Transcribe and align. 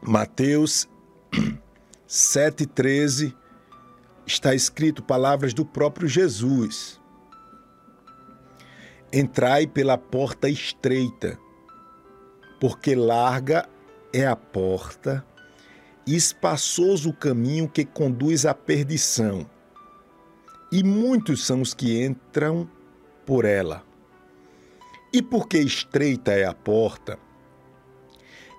Mateus 0.00 0.88
7,13 2.08 3.34
está 4.24 4.54
escrito 4.54 5.02
palavras 5.02 5.52
do 5.52 5.64
próprio 5.64 6.06
Jesus. 6.06 7.00
Entrai 9.12 9.66
pela 9.66 9.98
porta 9.98 10.48
estreita, 10.48 11.38
porque 12.60 12.94
larga 12.94 13.68
é 14.12 14.26
a 14.26 14.36
porta 14.36 15.26
e 16.06 16.14
espaçoso 16.14 17.10
o 17.10 17.16
caminho 17.16 17.68
que 17.68 17.84
conduz 17.84 18.46
à 18.46 18.54
perdição, 18.54 19.48
e 20.70 20.82
muitos 20.82 21.44
são 21.44 21.60
os 21.60 21.74
que 21.74 22.02
entram 22.02 22.70
por 23.26 23.44
ela. 23.44 23.84
E 25.12 25.20
porque 25.20 25.58
estreita 25.58 26.32
é 26.32 26.44
a 26.44 26.54
porta, 26.54 27.18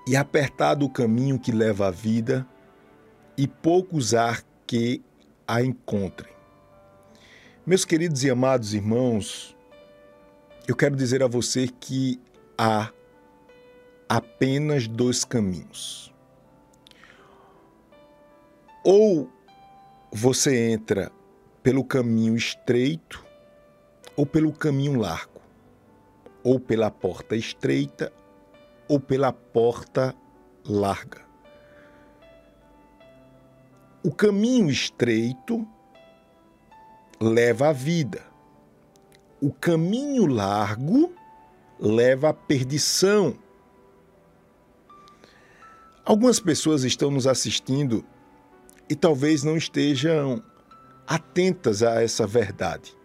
e 0.09 0.15
apertado 0.15 0.87
o 0.87 0.89
caminho 0.89 1.37
que 1.37 1.51
leva 1.51 1.85
à 1.85 1.91
vida, 1.91 2.43
e 3.37 3.47
poucos 3.47 4.15
há 4.15 4.41
que 4.65 5.03
a 5.47 5.61
encontrem. 5.61 6.33
Meus 7.63 7.85
queridos 7.85 8.23
e 8.23 8.29
amados 8.31 8.73
irmãos, 8.73 9.55
eu 10.67 10.75
quero 10.75 10.95
dizer 10.95 11.21
a 11.21 11.27
você 11.27 11.67
que 11.67 12.19
há 12.57 12.91
apenas 14.09 14.87
dois 14.87 15.23
caminhos. 15.23 16.11
Ou 18.83 19.29
você 20.11 20.71
entra 20.71 21.11
pelo 21.61 21.83
caminho 21.83 22.35
estreito 22.35 23.23
ou 24.15 24.25
pelo 24.25 24.51
caminho 24.51 24.99
largo, 24.99 25.39
ou 26.43 26.59
pela 26.59 26.89
porta 26.89 27.35
estreita 27.35 28.11
ou 28.89 28.99
pela 28.99 29.31
porta 29.31 30.13
larga. 30.65 31.21
O 34.03 34.11
caminho 34.11 34.69
estreito 34.69 35.65
leva 37.21 37.69
à 37.69 37.73
vida. 37.73 38.23
O 39.41 39.53
caminho 39.53 40.25
largo 40.25 41.13
leva 41.79 42.29
à 42.29 42.33
perdição. 42.33 43.37
Algumas 46.03 46.39
pessoas 46.39 46.83
estão 46.83 47.11
nos 47.11 47.27
assistindo 47.27 48.03
e 48.89 48.95
talvez 48.95 49.43
não 49.43 49.55
estejam 49.55 50.41
atentas 51.05 51.83
a 51.83 52.01
essa 52.01 52.25
verdade. 52.25 52.97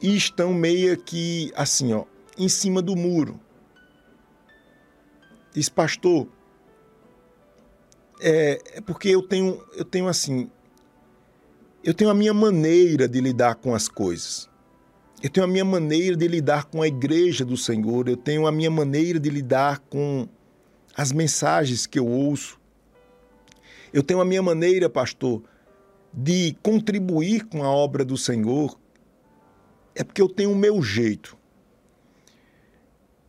E 0.00 0.16
estão 0.16 0.54
meio 0.54 0.96
que 0.96 1.52
assim, 1.54 1.92
ó, 1.92 2.04
em 2.38 2.48
cima 2.48 2.80
do 2.80 2.96
muro. 2.96 3.38
Diz, 5.54 5.68
pastor, 5.68 6.26
é, 8.20 8.60
é 8.74 8.80
porque 8.80 9.08
eu 9.08 9.22
tenho, 9.22 9.64
eu 9.76 9.84
tenho 9.84 10.08
assim, 10.08 10.50
eu 11.84 11.94
tenho 11.94 12.10
a 12.10 12.14
minha 12.14 12.34
maneira 12.34 13.08
de 13.08 13.20
lidar 13.20 13.54
com 13.54 13.72
as 13.72 13.88
coisas. 13.88 14.50
Eu 15.22 15.30
tenho 15.30 15.46
a 15.46 15.48
minha 15.48 15.64
maneira 15.64 16.16
de 16.16 16.26
lidar 16.26 16.64
com 16.64 16.82
a 16.82 16.88
igreja 16.88 17.44
do 17.44 17.56
Senhor, 17.56 18.08
eu 18.08 18.16
tenho 18.16 18.48
a 18.48 18.52
minha 18.52 18.70
maneira 18.70 19.20
de 19.20 19.30
lidar 19.30 19.78
com 19.78 20.28
as 20.96 21.12
mensagens 21.12 21.86
que 21.86 22.00
eu 22.00 22.06
ouço. 22.06 22.60
Eu 23.92 24.02
tenho 24.02 24.20
a 24.20 24.24
minha 24.24 24.42
maneira, 24.42 24.90
pastor, 24.90 25.40
de 26.12 26.56
contribuir 26.64 27.44
com 27.46 27.62
a 27.62 27.70
obra 27.70 28.04
do 28.04 28.16
Senhor. 28.16 28.76
É 29.94 30.02
porque 30.02 30.20
eu 30.20 30.28
tenho 30.28 30.50
o 30.50 30.56
meu 30.56 30.82
jeito. 30.82 31.36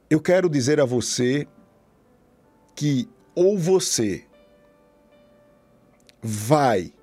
Eu 0.09 0.19
quero 0.19 0.49
dizer 0.49 0.81
a 0.81 0.85
você 0.85 1.47
que 2.75 3.07
ou 3.33 3.57
você 3.57 4.25
vai 6.21 6.93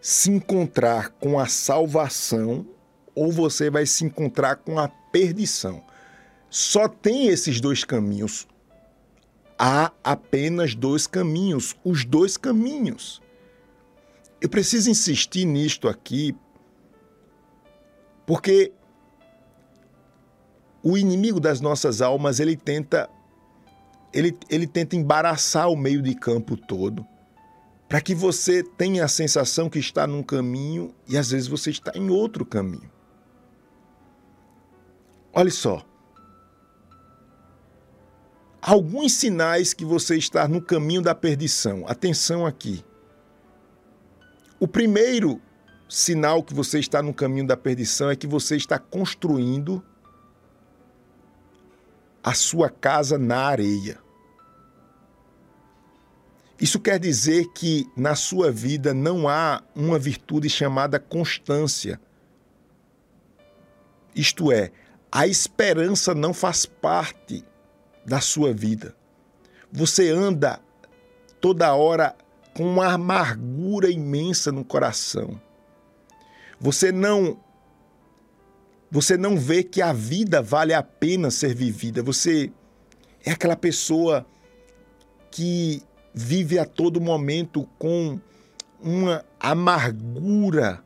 se 0.00 0.30
encontrar 0.30 1.10
com 1.10 1.38
a 1.38 1.46
salvação 1.46 2.66
ou 3.14 3.30
você 3.30 3.70
vai 3.70 3.86
se 3.86 4.04
encontrar 4.04 4.56
com 4.56 4.78
a 4.78 4.88
perdição. 4.88 5.82
Só 6.50 6.88
tem 6.88 7.28
esses 7.28 7.60
dois 7.60 7.84
caminhos. 7.84 8.46
Há 9.58 9.92
apenas 10.02 10.74
dois 10.74 11.06
caminhos, 11.06 11.76
os 11.84 12.04
dois 12.04 12.36
caminhos. 12.36 13.22
Eu 14.40 14.48
preciso 14.48 14.90
insistir 14.90 15.44
nisto 15.44 15.88
aqui, 15.88 16.36
porque 18.26 18.72
o 20.82 20.98
inimigo 20.98 21.40
das 21.40 21.60
nossas 21.60 22.02
almas, 22.02 22.40
ele 22.40 22.56
tenta 22.56 23.08
ele, 24.14 24.38
ele 24.48 24.66
tenta 24.66 24.94
embaraçar 24.94 25.68
o 25.68 25.76
meio 25.76 26.00
de 26.00 26.14
campo 26.14 26.56
todo 26.56 27.04
para 27.88 28.00
que 28.00 28.14
você 28.14 28.62
tenha 28.62 29.04
a 29.04 29.08
sensação 29.08 29.68
que 29.68 29.78
está 29.78 30.06
num 30.06 30.22
caminho 30.22 30.94
e 31.08 31.18
às 31.18 31.30
vezes 31.30 31.48
você 31.48 31.70
está 31.70 31.92
em 31.94 32.10
outro 32.10 32.46
caminho. 32.46 32.90
Olha 35.32 35.50
só. 35.50 35.84
Alguns 38.62 39.12
sinais 39.12 39.74
que 39.74 39.84
você 39.84 40.16
está 40.16 40.48
no 40.48 40.62
caminho 40.62 41.02
da 41.02 41.14
perdição. 41.14 41.84
Atenção 41.86 42.46
aqui. 42.46 42.84
O 44.58 44.66
primeiro 44.66 45.40
sinal 45.88 46.42
que 46.42 46.54
você 46.54 46.78
está 46.78 47.02
no 47.02 47.12
caminho 47.12 47.46
da 47.46 47.56
perdição 47.56 48.08
é 48.08 48.16
que 48.16 48.26
você 48.26 48.56
está 48.56 48.78
construindo 48.78 49.84
a 52.22 52.32
sua 52.32 52.70
casa 52.70 53.18
na 53.18 53.38
areia. 53.38 54.03
Isso 56.60 56.78
quer 56.78 56.98
dizer 56.98 57.48
que 57.54 57.88
na 57.96 58.14
sua 58.14 58.50
vida 58.50 58.94
não 58.94 59.28
há 59.28 59.62
uma 59.74 59.98
virtude 59.98 60.48
chamada 60.48 61.00
constância. 61.00 62.00
Isto 64.14 64.52
é, 64.52 64.70
a 65.10 65.26
esperança 65.26 66.14
não 66.14 66.32
faz 66.32 66.64
parte 66.64 67.44
da 68.06 68.20
sua 68.20 68.52
vida. 68.52 68.94
Você 69.72 70.10
anda 70.10 70.60
toda 71.40 71.74
hora 71.74 72.14
com 72.54 72.64
uma 72.64 72.92
amargura 72.92 73.90
imensa 73.90 74.52
no 74.52 74.64
coração. 74.64 75.40
Você 76.60 76.92
não 76.92 77.38
você 78.90 79.16
não 79.16 79.36
vê 79.36 79.64
que 79.64 79.82
a 79.82 79.92
vida 79.92 80.40
vale 80.40 80.72
a 80.72 80.80
pena 80.80 81.28
ser 81.28 81.52
vivida. 81.52 82.00
Você 82.00 82.52
é 83.24 83.32
aquela 83.32 83.56
pessoa 83.56 84.24
que 85.32 85.82
vive 86.14 86.58
a 86.60 86.64
todo 86.64 87.00
momento 87.00 87.68
com 87.78 88.20
uma 88.80 89.24
amargura 89.40 90.82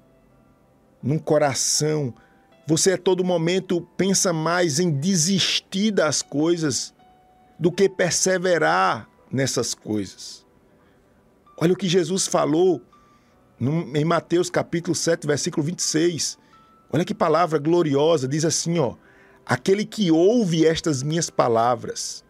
no 1.02 1.20
coração. 1.20 2.14
Você 2.66 2.92
a 2.92 2.98
todo 2.98 3.22
momento 3.22 3.86
pensa 3.96 4.32
mais 4.32 4.80
em 4.80 4.90
desistir 4.90 5.90
das 5.90 6.22
coisas 6.22 6.94
do 7.58 7.70
que 7.70 7.88
perseverar 7.88 9.08
nessas 9.30 9.74
coisas. 9.74 10.46
Olha 11.58 11.74
o 11.74 11.76
que 11.76 11.88
Jesus 11.88 12.26
falou 12.26 12.80
em 13.60 14.04
Mateus 14.04 14.48
capítulo 14.48 14.94
7, 14.94 15.26
versículo 15.26 15.66
26. 15.66 16.38
Olha 16.90 17.04
que 17.04 17.14
palavra 17.14 17.58
gloriosa, 17.58 18.28
diz 18.28 18.44
assim, 18.44 18.78
ó: 18.78 18.94
Aquele 19.44 19.84
que 19.84 20.10
ouve 20.10 20.64
estas 20.64 21.02
minhas 21.02 21.28
palavras 21.28 22.24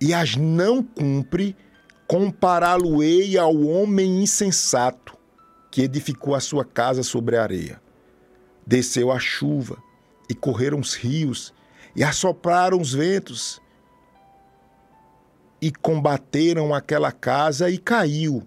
e 0.00 0.14
as 0.14 0.36
não 0.36 0.82
cumpre, 0.82 1.56
compará-lo-ei 2.06 3.36
ao 3.36 3.56
homem 3.62 4.22
insensato 4.22 5.16
que 5.70 5.82
edificou 5.82 6.34
a 6.34 6.40
sua 6.40 6.64
casa 6.64 7.02
sobre 7.02 7.36
a 7.36 7.42
areia. 7.42 7.80
Desceu 8.66 9.10
a 9.10 9.18
chuva, 9.18 9.82
e 10.28 10.34
correram 10.34 10.78
os 10.78 10.94
rios, 10.94 11.54
e 11.96 12.04
assopraram 12.04 12.80
os 12.80 12.92
ventos, 12.92 13.60
e 15.60 15.72
combateram 15.72 16.74
aquela 16.74 17.10
casa, 17.10 17.70
e 17.70 17.78
caiu, 17.78 18.46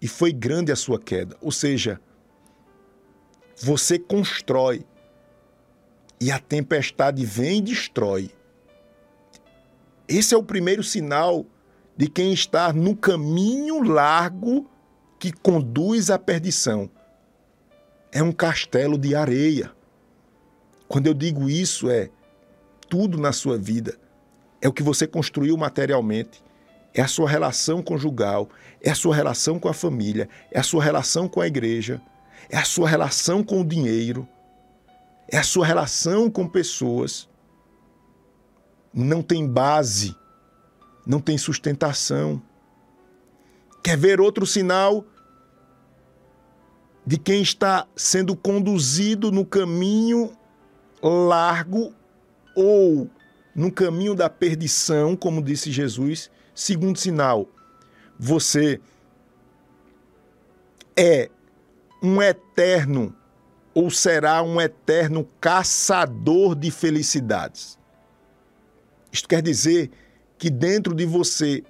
e 0.00 0.06
foi 0.06 0.32
grande 0.32 0.70
a 0.70 0.76
sua 0.76 1.00
queda. 1.00 1.36
Ou 1.40 1.50
seja, 1.50 2.00
você 3.60 3.98
constrói, 3.98 4.84
e 6.20 6.30
a 6.30 6.38
tempestade 6.38 7.24
vem 7.24 7.58
e 7.58 7.62
destrói. 7.62 8.30
Esse 10.08 10.34
é 10.34 10.38
o 10.38 10.42
primeiro 10.42 10.82
sinal 10.82 11.44
de 11.94 12.08
quem 12.08 12.32
está 12.32 12.72
no 12.72 12.96
caminho 12.96 13.82
largo 13.82 14.66
que 15.18 15.30
conduz 15.30 16.10
à 16.10 16.18
perdição. 16.18 16.88
É 18.10 18.22
um 18.22 18.32
castelo 18.32 18.96
de 18.96 19.14
areia. 19.14 19.70
Quando 20.88 21.08
eu 21.08 21.14
digo 21.14 21.50
isso, 21.50 21.90
é 21.90 22.08
tudo 22.88 23.18
na 23.18 23.32
sua 23.32 23.58
vida. 23.58 23.98
É 24.62 24.68
o 24.68 24.72
que 24.72 24.82
você 24.82 25.06
construiu 25.06 25.56
materialmente. 25.58 26.42
É 26.94 27.02
a 27.02 27.06
sua 27.06 27.28
relação 27.28 27.82
conjugal, 27.82 28.48
é 28.82 28.90
a 28.90 28.94
sua 28.94 29.14
relação 29.14 29.58
com 29.58 29.68
a 29.68 29.74
família, 29.74 30.26
é 30.50 30.58
a 30.58 30.62
sua 30.62 30.82
relação 30.82 31.28
com 31.28 31.40
a 31.40 31.46
igreja, 31.46 32.00
é 32.48 32.56
a 32.56 32.64
sua 32.64 32.88
relação 32.88 33.44
com 33.44 33.60
o 33.60 33.64
dinheiro, 33.64 34.26
é 35.30 35.36
a 35.36 35.42
sua 35.42 35.66
relação 35.66 36.30
com 36.30 36.48
pessoas 36.48 37.27
não 38.92 39.22
tem 39.22 39.46
base, 39.46 40.16
não 41.06 41.20
tem 41.20 41.38
sustentação. 41.38 42.42
Quer 43.82 43.96
ver 43.96 44.20
outro 44.20 44.46
sinal 44.46 45.04
de 47.06 47.16
quem 47.16 47.40
está 47.40 47.86
sendo 47.96 48.36
conduzido 48.36 49.32
no 49.32 49.44
caminho 49.44 50.36
largo 51.02 51.94
ou 52.54 53.08
no 53.54 53.72
caminho 53.72 54.14
da 54.14 54.28
perdição, 54.28 55.16
como 55.16 55.42
disse 55.42 55.72
Jesus? 55.72 56.30
Segundo 56.54 56.98
sinal, 56.98 57.48
você 58.18 58.80
é 60.96 61.30
um 62.02 62.20
eterno 62.20 63.14
ou 63.72 63.90
será 63.90 64.42
um 64.42 64.60
eterno 64.60 65.26
caçador 65.40 66.54
de 66.54 66.70
felicidades. 66.70 67.77
Isto 69.18 69.28
quer 69.28 69.42
dizer 69.42 69.90
que 70.38 70.48
dentro 70.48 70.94
de 70.94 71.04
você 71.04 71.64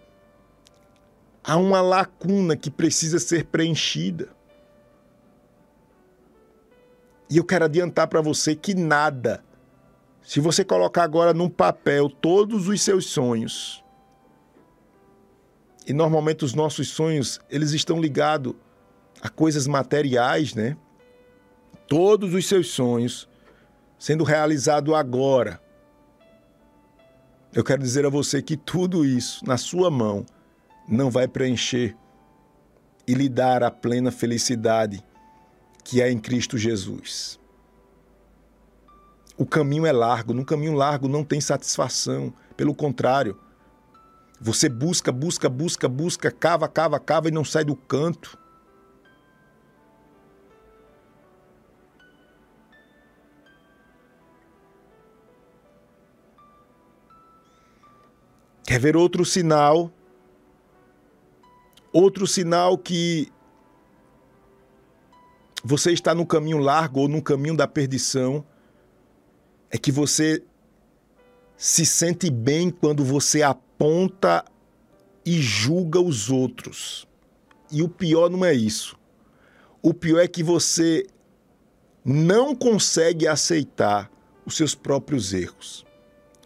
há 1.42 1.56
uma 1.56 1.80
lacuna 1.80 2.54
que 2.54 2.70
precisa 2.70 3.18
ser 3.18 3.46
preenchida. 3.46 4.28
E 7.30 7.38
eu 7.38 7.44
quero 7.44 7.64
adiantar 7.64 8.06
para 8.06 8.20
você 8.20 8.54
que 8.54 8.74
nada, 8.74 9.42
se 10.22 10.40
você 10.40 10.62
colocar 10.62 11.04
agora 11.04 11.32
num 11.32 11.48
papel 11.48 12.10
todos 12.10 12.68
os 12.68 12.82
seus 12.82 13.06
sonhos, 13.06 13.82
e 15.86 15.94
normalmente 15.94 16.44
os 16.44 16.52
nossos 16.52 16.88
sonhos, 16.88 17.40
eles 17.48 17.72
estão 17.72 17.98
ligados 17.98 18.54
a 19.22 19.30
coisas 19.30 19.66
materiais, 19.66 20.54
né? 20.54 20.76
Todos 21.86 22.34
os 22.34 22.46
seus 22.46 22.68
sonhos 22.68 23.26
sendo 23.98 24.22
realizados 24.22 24.92
agora. 24.92 25.66
Eu 27.54 27.64
quero 27.64 27.82
dizer 27.82 28.04
a 28.04 28.10
você 28.10 28.42
que 28.42 28.56
tudo 28.56 29.04
isso 29.04 29.44
na 29.46 29.56
sua 29.56 29.90
mão 29.90 30.26
não 30.86 31.10
vai 31.10 31.26
preencher 31.26 31.96
e 33.06 33.14
lhe 33.14 33.28
dar 33.28 33.62
a 33.62 33.70
plena 33.70 34.10
felicidade 34.10 35.02
que 35.82 36.02
é 36.02 36.10
em 36.10 36.18
Cristo 36.18 36.58
Jesus. 36.58 37.40
O 39.38 39.46
caminho 39.46 39.86
é 39.86 39.92
largo, 39.92 40.34
no 40.34 40.44
caminho 40.44 40.74
largo 40.74 41.08
não 41.08 41.24
tem 41.24 41.40
satisfação, 41.40 42.34
pelo 42.56 42.74
contrário. 42.74 43.38
Você 44.40 44.68
busca, 44.68 45.10
busca, 45.10 45.48
busca, 45.48 45.88
busca, 45.88 46.30
cava, 46.30 46.68
cava, 46.68 47.00
cava 47.00 47.28
e 47.28 47.30
não 47.30 47.44
sai 47.44 47.64
do 47.64 47.74
canto. 47.74 48.36
Quer 58.69 58.79
ver 58.79 58.99
outro 58.99 59.25
sinal? 59.25 59.91
Outro 61.91 62.26
sinal 62.26 62.76
que 62.76 63.32
você 65.65 65.91
está 65.91 66.15
no 66.15 66.26
caminho 66.26 66.59
largo 66.59 67.00
ou 67.00 67.09
no 67.09 67.23
caminho 67.23 67.56
da 67.56 67.67
perdição 67.67 68.44
é 69.70 69.79
que 69.79 69.91
você 69.91 70.44
se 71.56 71.87
sente 71.87 72.29
bem 72.29 72.69
quando 72.69 73.03
você 73.03 73.41
aponta 73.41 74.44
e 75.25 75.41
julga 75.41 75.99
os 75.99 76.29
outros. 76.29 77.09
E 77.73 77.81
o 77.81 77.88
pior 77.88 78.29
não 78.29 78.44
é 78.44 78.53
isso. 78.53 78.99
O 79.81 79.94
pior 79.94 80.19
é 80.19 80.29
que 80.29 80.43
você 80.43 81.06
não 82.05 82.55
consegue 82.55 83.26
aceitar 83.26 84.11
os 84.44 84.59
seus 84.59 84.75
próprios 84.75 85.32
erros. 85.32 85.87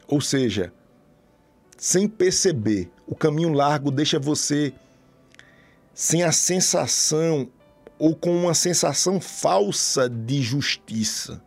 Ou 0.06 0.20
seja, 0.20 0.72
sem 1.82 2.06
perceber. 2.06 2.92
O 3.08 3.16
caminho 3.16 3.52
largo 3.52 3.90
deixa 3.90 4.16
você 4.16 4.72
sem 5.92 6.22
a 6.22 6.30
sensação 6.30 7.50
ou 7.98 8.14
com 8.14 8.30
uma 8.36 8.54
sensação 8.54 9.20
falsa 9.20 10.08
de 10.08 10.40
justiça. 10.40 11.42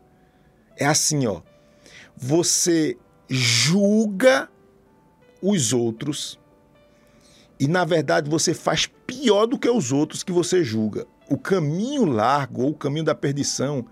É 0.75 0.85
assim, 0.85 1.25
ó. 1.25 1.41
Você 2.17 2.97
julga 3.29 4.49
os 5.41 5.71
outros 5.71 6.37
e 7.57 7.65
na 7.65 7.85
verdade 7.85 8.29
você 8.29 8.53
faz 8.53 8.87
pior 9.07 9.45
do 9.45 9.57
que 9.57 9.69
os 9.69 9.93
outros 9.93 10.21
que 10.21 10.33
você 10.33 10.65
julga. 10.65 11.07
O 11.29 11.37
caminho 11.37 12.03
largo 12.03 12.63
ou 12.63 12.71
o 12.71 12.77
caminho 12.77 13.05
da 13.05 13.15
perdição 13.15 13.85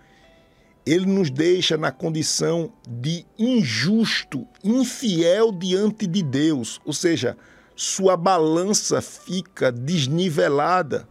ele 0.86 1.06
nos 1.06 1.30
deixa 1.30 1.78
na 1.78 1.92
condição 1.92 2.74
de 2.88 3.26
injusto, 3.38 4.46
infiel 4.64 5.52
diante 5.52 6.06
de 6.06 6.22
Deus, 6.22 6.82
ou 6.86 6.94
seja, 6.94 7.38
sua 7.76 8.18
balança 8.18 9.02
fica 9.02 9.72
desnivelada. 9.72 11.08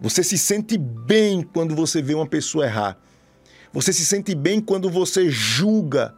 Você 0.00 0.22
se 0.22 0.36
sente 0.36 0.76
bem 0.76 1.42
quando 1.42 1.74
você 1.74 2.02
vê 2.02 2.14
uma 2.14 2.26
pessoa 2.26 2.66
errar. 2.66 2.98
Você 3.72 3.92
se 3.92 4.04
sente 4.04 4.34
bem 4.34 4.60
quando 4.60 4.90
você 4.90 5.30
julga. 5.30 6.14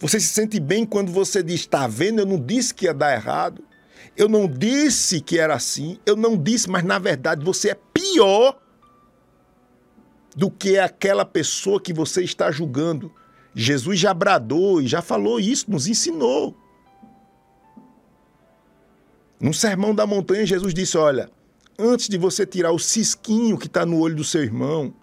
Você 0.00 0.18
se 0.18 0.28
sente 0.28 0.58
bem 0.58 0.84
quando 0.84 1.12
você 1.12 1.42
diz: 1.42 1.60
está 1.60 1.86
vendo? 1.86 2.20
Eu 2.20 2.26
não 2.26 2.40
disse 2.40 2.74
que 2.74 2.86
ia 2.86 2.94
dar 2.94 3.14
errado. 3.14 3.62
Eu 4.16 4.28
não 4.28 4.48
disse 4.48 5.20
que 5.20 5.38
era 5.38 5.54
assim. 5.54 5.98
Eu 6.04 6.16
não 6.16 6.36
disse, 6.36 6.68
mas 6.68 6.82
na 6.82 6.98
verdade 6.98 7.44
você 7.44 7.70
é 7.70 7.76
pior 7.94 8.58
do 10.36 10.50
que 10.50 10.78
aquela 10.78 11.24
pessoa 11.24 11.80
que 11.80 11.92
você 11.92 12.22
está 12.22 12.50
julgando. 12.50 13.12
Jesus 13.54 13.98
já 13.98 14.14
bradou 14.14 14.80
e 14.80 14.86
já 14.86 15.02
falou 15.02 15.38
isso, 15.38 15.70
nos 15.70 15.86
ensinou. 15.86 16.56
No 19.38 19.52
Sermão 19.52 19.94
da 19.94 20.06
Montanha, 20.06 20.46
Jesus 20.46 20.72
disse: 20.72 20.96
Olha, 20.96 21.30
antes 21.78 22.08
de 22.08 22.16
você 22.16 22.46
tirar 22.46 22.72
o 22.72 22.78
cisquinho 22.78 23.58
que 23.58 23.66
está 23.66 23.84
no 23.84 23.98
olho 23.98 24.16
do 24.16 24.24
seu 24.24 24.42
irmão, 24.42 24.94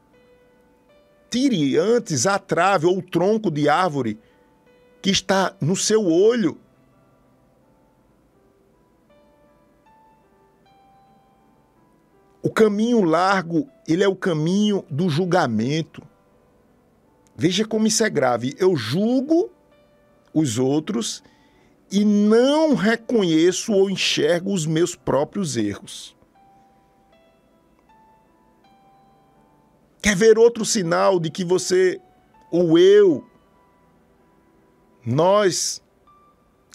tire 1.29 1.77
antes 1.77 2.25
a 2.25 2.39
trave 2.39 2.85
ou 2.85 2.97
o 2.97 3.01
tronco 3.01 3.51
de 3.51 3.69
árvore 3.69 4.17
que 5.01 5.09
está 5.09 5.55
no 5.61 5.75
seu 5.75 6.05
olho. 6.05 6.57
O 12.50 12.51
caminho 12.51 13.04
largo, 13.04 13.69
ele 13.88 14.04
é 14.04 14.07
o 14.07 14.16
caminho 14.16 14.84
do 14.90 15.07
julgamento. 15.07 16.01
Veja 17.36 17.63
como 17.63 17.86
isso 17.86 18.04
é 18.04 18.10
grave. 18.10 18.56
Eu 18.57 18.75
julgo 18.75 19.51
os 20.34 20.57
outros 20.57 21.24
e 21.92 22.04
não 22.04 22.74
reconheço 22.74 23.72
ou 23.72 23.88
enxergo 23.88 24.51
os 24.51 24.66
meus 24.66 24.96
próprios 24.96 25.58
erros. 25.58 26.18
Quer 30.01 30.15
ver 30.15 30.39
outro 30.39 30.65
sinal 30.65 31.20
de 31.20 31.29
que 31.29 31.46
você 31.46 32.01
ou 32.50 32.79
eu, 32.79 33.24
nós 35.06 35.84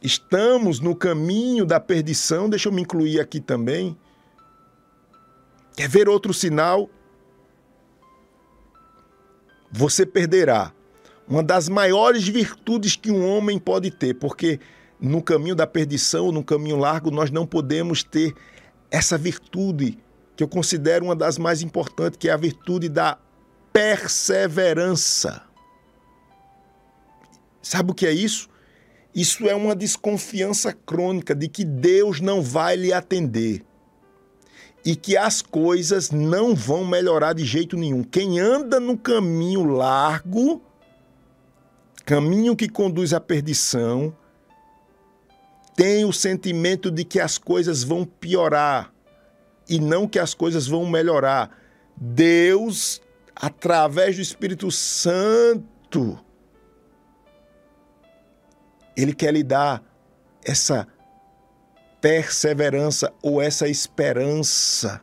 estamos 0.04 0.78
no 0.78 0.95
caminho 0.95 1.66
da 1.66 1.81
perdição? 1.81 2.49
Deixa 2.49 2.69
eu 2.69 2.73
me 2.73 2.83
incluir 2.83 3.19
aqui 3.19 3.40
também. 3.40 3.99
Quer 5.76 5.88
ver 5.88 6.09
outro 6.09 6.33
sinal? 6.33 6.88
Você 9.71 10.07
perderá 10.07 10.73
uma 11.26 11.43
das 11.43 11.69
maiores 11.69 12.28
virtudes 12.28 12.95
que 12.95 13.11
um 13.11 13.28
homem 13.28 13.59
pode 13.59 13.90
ter, 13.90 14.14
porque 14.14 14.61
no 15.00 15.21
caminho 15.23 15.57
da 15.57 15.66
perdição, 15.66 16.31
no 16.31 16.45
caminho 16.45 16.76
largo, 16.76 17.11
nós 17.11 17.31
não 17.31 17.47
podemos 17.47 18.04
ter 18.04 18.35
essa 18.90 19.19
virtude 19.19 19.99
que 20.37 20.45
eu 20.45 20.49
considero 20.49 21.07
uma 21.07 21.16
das 21.16 21.38
mais 21.38 21.62
importantes, 21.62 22.19
que 22.19 22.28
é 22.28 22.33
a 22.33 22.37
virtude 22.37 22.88
da 22.88 23.19
perseverança. 23.73 25.43
Sabe 27.61 27.90
o 27.90 27.95
que 27.95 28.07
é 28.07 28.12
isso? 28.12 28.49
Isso 29.12 29.49
é 29.49 29.54
uma 29.54 29.75
desconfiança 29.75 30.73
crônica 30.73 31.35
de 31.35 31.49
que 31.49 31.64
Deus 31.64 32.21
não 32.21 32.43
vai 32.43 32.76
lhe 32.76 32.93
atender 32.93 33.64
e 34.85 34.95
que 34.95 35.17
as 35.17 35.41
coisas 35.41 36.11
não 36.11 36.55
vão 36.55 36.85
melhorar 36.85 37.33
de 37.33 37.45
jeito 37.45 37.76
nenhum. 37.76 38.03
Quem 38.03 38.38
anda 38.38 38.79
no 38.79 38.99
caminho 38.99 39.64
largo, 39.64 40.62
caminho 42.05 42.55
que 42.55 42.69
conduz 42.69 43.14
à 43.14 43.21
perdição, 43.21 44.14
tem 45.75 46.05
o 46.05 46.12
sentimento 46.12 46.91
de 46.91 47.03
que 47.05 47.19
as 47.19 47.38
coisas 47.38 47.83
vão 47.83 48.05
piorar 48.05 48.93
e 49.69 49.81
não 49.81 50.07
que 50.07 50.19
as 50.19 50.35
coisas 50.35 50.67
vão 50.67 50.87
melhorar. 50.87 51.50
Deus, 51.97 53.00
através 53.35 54.17
do 54.17 54.23
Espírito 54.23 54.71
Santo, 54.71 56.19
ele 58.97 59.14
quer 59.14 59.33
lhe 59.33 59.43
dar 59.43 59.83
essa 60.45 60.87
perseverança 62.04 63.11
ou 63.23 63.40
essa 63.40 63.66
esperança. 63.66 65.00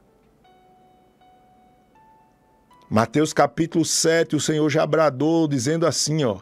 Mateus 2.88 3.34
capítulo 3.34 3.84
7, 3.84 4.36
o 4.36 4.40
Senhor 4.40 4.70
já 4.70 4.86
bradou 4.86 5.48
dizendo 5.48 5.88
assim, 5.88 6.24
ó: 6.24 6.40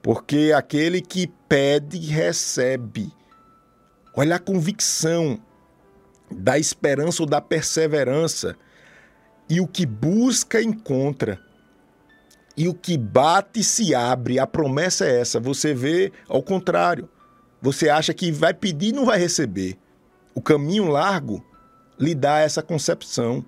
Porque 0.00 0.52
aquele 0.56 1.00
que 1.00 1.26
pede 1.48 1.98
recebe, 1.98 3.12
Olha 4.14 4.36
a 4.36 4.38
convicção 4.40 5.40
da 6.30 6.56
esperança 6.56 7.22
ou 7.24 7.28
da 7.28 7.40
perseverança. 7.40 8.56
E 9.48 9.60
o 9.60 9.66
que 9.66 9.86
busca, 9.86 10.62
encontra. 10.62 11.40
E 12.56 12.68
o 12.68 12.74
que 12.74 12.96
bate, 12.96 13.62
se 13.64 13.92
abre. 13.92 14.38
A 14.38 14.46
promessa 14.46 15.04
é 15.04 15.20
essa. 15.20 15.40
Você 15.40 15.74
vê 15.74 16.12
ao 16.28 16.42
contrário. 16.42 17.08
Você 17.60 17.88
acha 17.88 18.14
que 18.14 18.30
vai 18.30 18.54
pedir 18.54 18.88
e 18.88 18.92
não 18.92 19.04
vai 19.04 19.18
receber. 19.18 19.76
O 20.34 20.40
caminho 20.40 20.86
largo 20.86 21.44
lhe 21.98 22.14
dá 22.14 22.38
essa 22.38 22.62
concepção. 22.62 23.44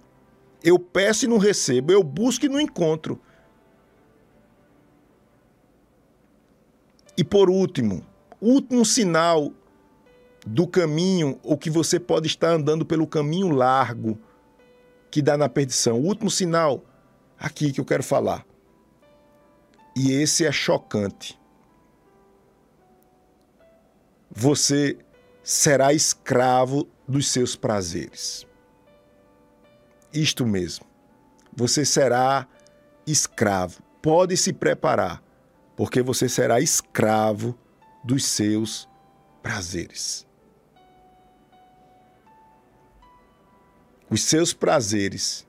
Eu 0.62 0.78
peço 0.78 1.24
e 1.24 1.28
não 1.28 1.38
recebo, 1.38 1.92
eu 1.92 2.02
busco 2.02 2.46
e 2.46 2.48
não 2.48 2.60
encontro. 2.60 3.20
E 7.16 7.24
por 7.24 7.48
último, 7.48 8.04
último 8.40 8.84
sinal 8.84 9.52
do 10.46 10.66
caminho, 10.66 11.38
ou 11.42 11.56
que 11.56 11.70
você 11.70 12.00
pode 12.00 12.26
estar 12.26 12.48
andando 12.48 12.84
pelo 12.84 13.06
caminho 13.06 13.50
largo 13.50 14.18
que 15.10 15.20
dá 15.20 15.36
na 15.36 15.48
perdição. 15.48 15.98
O 15.98 16.06
último 16.06 16.30
sinal 16.30 16.82
aqui 17.38 17.72
que 17.72 17.80
eu 17.80 17.84
quero 17.84 18.02
falar. 18.02 18.46
E 19.96 20.12
esse 20.12 20.44
é 20.44 20.52
chocante. 20.52 21.39
Você 24.30 24.96
será 25.42 25.92
escravo 25.92 26.88
dos 27.06 27.28
seus 27.28 27.56
prazeres. 27.56 28.46
Isto 30.12 30.46
mesmo. 30.46 30.86
Você 31.52 31.84
será 31.84 32.46
escravo. 33.06 33.82
Pode 34.00 34.36
se 34.36 34.52
preparar, 34.52 35.22
porque 35.76 36.00
você 36.02 36.28
será 36.28 36.60
escravo 36.60 37.58
dos 38.04 38.24
seus 38.24 38.88
prazeres. 39.42 40.26
Os 44.08 44.22
seus 44.22 44.52
prazeres 44.52 45.46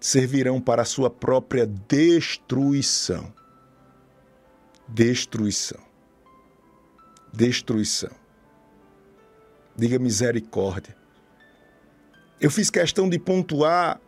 servirão 0.00 0.60
para 0.60 0.82
a 0.82 0.84
sua 0.84 1.10
própria 1.10 1.66
destruição. 1.66 3.32
Destruição. 4.88 5.80
Destruição. 7.32 8.10
Diga 9.76 9.98
misericórdia. 9.98 10.96
Eu 12.40 12.50
fiz 12.50 12.70
questão 12.70 13.08
de 13.08 13.18
pontuar 13.18 14.00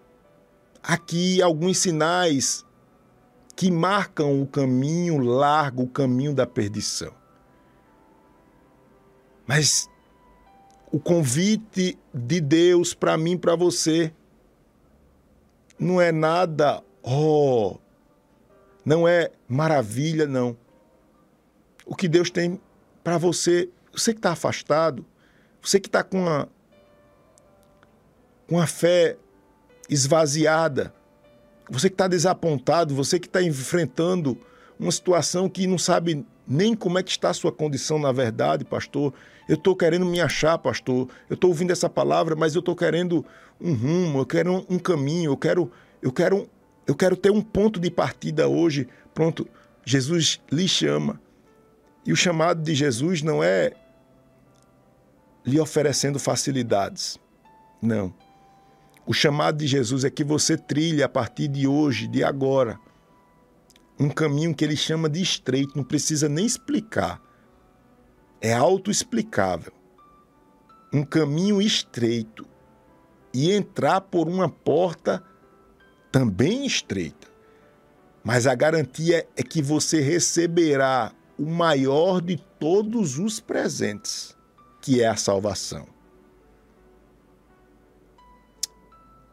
aqui 0.82 1.42
alguns 1.42 1.78
sinais 1.78 2.64
que 3.56 3.70
marcam 3.70 4.40
o 4.40 4.46
caminho 4.46 5.18
largo, 5.18 5.82
o 5.82 5.88
caminho 5.88 6.32
da 6.32 6.46
perdição. 6.46 7.12
Mas 9.46 9.90
o 10.92 11.00
convite 11.00 11.98
de 12.14 12.40
Deus 12.40 12.94
para 12.94 13.16
mim, 13.18 13.36
para 13.36 13.56
você, 13.56 14.12
não 15.78 16.00
é 16.00 16.12
nada, 16.12 16.82
oh, 17.02 17.78
não 18.84 19.08
é 19.08 19.30
maravilha, 19.48 20.26
não. 20.26 20.56
O 21.88 21.96
que 21.96 22.06
Deus 22.06 22.30
tem 22.30 22.60
para 23.02 23.16
você, 23.16 23.70
você 23.90 24.12
que 24.12 24.18
está 24.18 24.32
afastado, 24.32 25.04
você 25.60 25.80
que 25.80 25.88
está 25.88 26.04
com 26.04 26.28
a, 26.28 26.46
com 28.46 28.60
a 28.60 28.66
fé 28.66 29.16
esvaziada, 29.88 30.94
você 31.70 31.88
que 31.88 31.94
está 31.94 32.06
desapontado, 32.06 32.94
você 32.94 33.18
que 33.18 33.26
está 33.26 33.42
enfrentando 33.42 34.38
uma 34.78 34.92
situação 34.92 35.48
que 35.48 35.66
não 35.66 35.78
sabe 35.78 36.26
nem 36.46 36.74
como 36.74 36.98
é 36.98 37.02
que 37.02 37.10
está 37.10 37.30
a 37.30 37.34
sua 37.34 37.50
condição 37.50 37.98
na 37.98 38.12
verdade, 38.12 38.66
pastor. 38.66 39.14
Eu 39.48 39.54
estou 39.54 39.74
querendo 39.74 40.04
me 40.04 40.20
achar, 40.20 40.58
pastor. 40.58 41.08
Eu 41.28 41.34
estou 41.34 41.48
ouvindo 41.48 41.70
essa 41.70 41.88
palavra, 41.88 42.36
mas 42.36 42.54
eu 42.54 42.60
estou 42.60 42.76
querendo 42.76 43.24
um 43.58 43.72
rumo, 43.72 44.18
eu 44.20 44.26
quero 44.26 44.66
um, 44.68 44.78
caminho, 44.78 45.32
eu 45.32 45.36
quero, 45.38 45.72
eu 46.02 46.12
quero, 46.12 46.48
eu 46.86 46.94
quero 46.94 47.16
ter 47.16 47.30
um 47.30 47.40
ponto 47.40 47.80
de 47.80 47.90
partida 47.90 48.46
hoje. 48.46 48.86
Pronto, 49.14 49.48
Jesus 49.86 50.38
lhe 50.52 50.68
chama. 50.68 51.18
E 52.08 52.12
o 52.12 52.16
chamado 52.16 52.62
de 52.62 52.74
Jesus 52.74 53.20
não 53.20 53.44
é 53.44 53.74
lhe 55.44 55.60
oferecendo 55.60 56.18
facilidades. 56.18 57.18
Não. 57.82 58.14
O 59.06 59.12
chamado 59.12 59.58
de 59.58 59.66
Jesus 59.66 60.04
é 60.04 60.10
que 60.10 60.24
você 60.24 60.56
trilhe 60.56 61.02
a 61.02 61.08
partir 61.08 61.48
de 61.48 61.68
hoje, 61.68 62.08
de 62.08 62.24
agora, 62.24 62.80
um 64.00 64.08
caminho 64.08 64.54
que 64.54 64.64
ele 64.64 64.74
chama 64.74 65.06
de 65.06 65.20
estreito, 65.20 65.76
não 65.76 65.84
precisa 65.84 66.30
nem 66.30 66.46
explicar. 66.46 67.20
É 68.40 68.54
autoexplicável. 68.54 69.74
Um 70.90 71.04
caminho 71.04 71.60
estreito 71.60 72.46
e 73.34 73.52
entrar 73.52 74.00
por 74.00 74.28
uma 74.28 74.48
porta 74.48 75.22
também 76.10 76.64
estreita. 76.64 77.28
Mas 78.24 78.46
a 78.46 78.54
garantia 78.54 79.28
é 79.36 79.42
que 79.42 79.60
você 79.60 80.00
receberá 80.00 81.12
o 81.38 81.46
maior 81.46 82.20
de 82.20 82.36
todos 82.58 83.18
os 83.18 83.38
presentes, 83.38 84.36
que 84.82 85.00
é 85.00 85.06
a 85.06 85.16
salvação. 85.16 85.86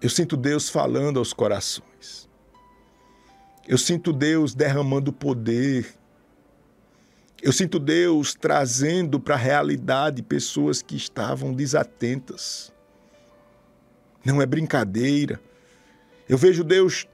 Eu 0.02 0.10
sinto 0.10 0.38
Deus 0.38 0.70
falando 0.70 1.18
aos 1.18 1.34
corações. 1.34 2.30
Eu 3.68 3.78
sinto 3.78 4.14
Deus 4.14 4.54
derramando 4.54 5.12
poder. 5.12 5.96
Eu 7.42 7.52
sinto 7.52 7.80
Deus 7.80 8.36
trazendo 8.36 9.20
para 9.20 9.34
a 9.34 9.40
realidade 9.40 10.22
pessoas 10.22 10.84
que 10.84 10.96
estavam 10.96 11.52
desatentas. 11.52 12.72
Não 14.24 14.42
é 14.42 14.46
brincadeira. 14.46 15.42
Eu 16.30 16.38
vejo 16.38 16.64
Deus 16.64 17.08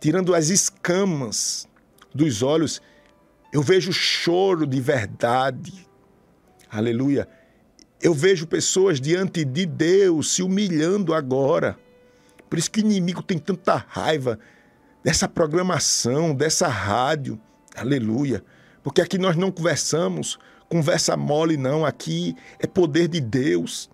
tirando 0.00 0.34
as 0.34 0.48
escamas 0.48 1.68
dos 2.12 2.42
olhos. 2.42 2.82
Eu 3.52 3.62
vejo 3.62 3.92
choro 3.92 4.66
de 4.66 4.80
verdade. 4.80 5.86
Aleluia. 6.70 7.28
Eu 8.00 8.14
vejo 8.14 8.46
pessoas 8.46 9.00
diante 9.00 9.44
de 9.44 9.66
Deus 9.66 10.32
se 10.32 10.42
humilhando 10.42 11.14
agora. 11.14 11.78
Por 12.48 12.58
isso 12.58 12.70
que 12.70 12.80
o 12.80 12.84
inimigo 12.84 13.22
tem 13.22 13.38
tanta 13.38 13.84
raiva 13.88 14.38
dessa 15.02 15.28
programação, 15.28 16.34
dessa 16.34 16.68
rádio. 16.68 17.40
Aleluia. 17.74 18.44
Porque 18.82 19.00
aqui 19.00 19.18
nós 19.18 19.36
não 19.36 19.50
conversamos 19.50 20.38
conversa 20.68 21.16
mole, 21.16 21.56
não. 21.56 21.84
Aqui 21.84 22.36
é 22.58 22.66
poder 22.66 23.08
de 23.08 23.20
Deus. 23.20 23.90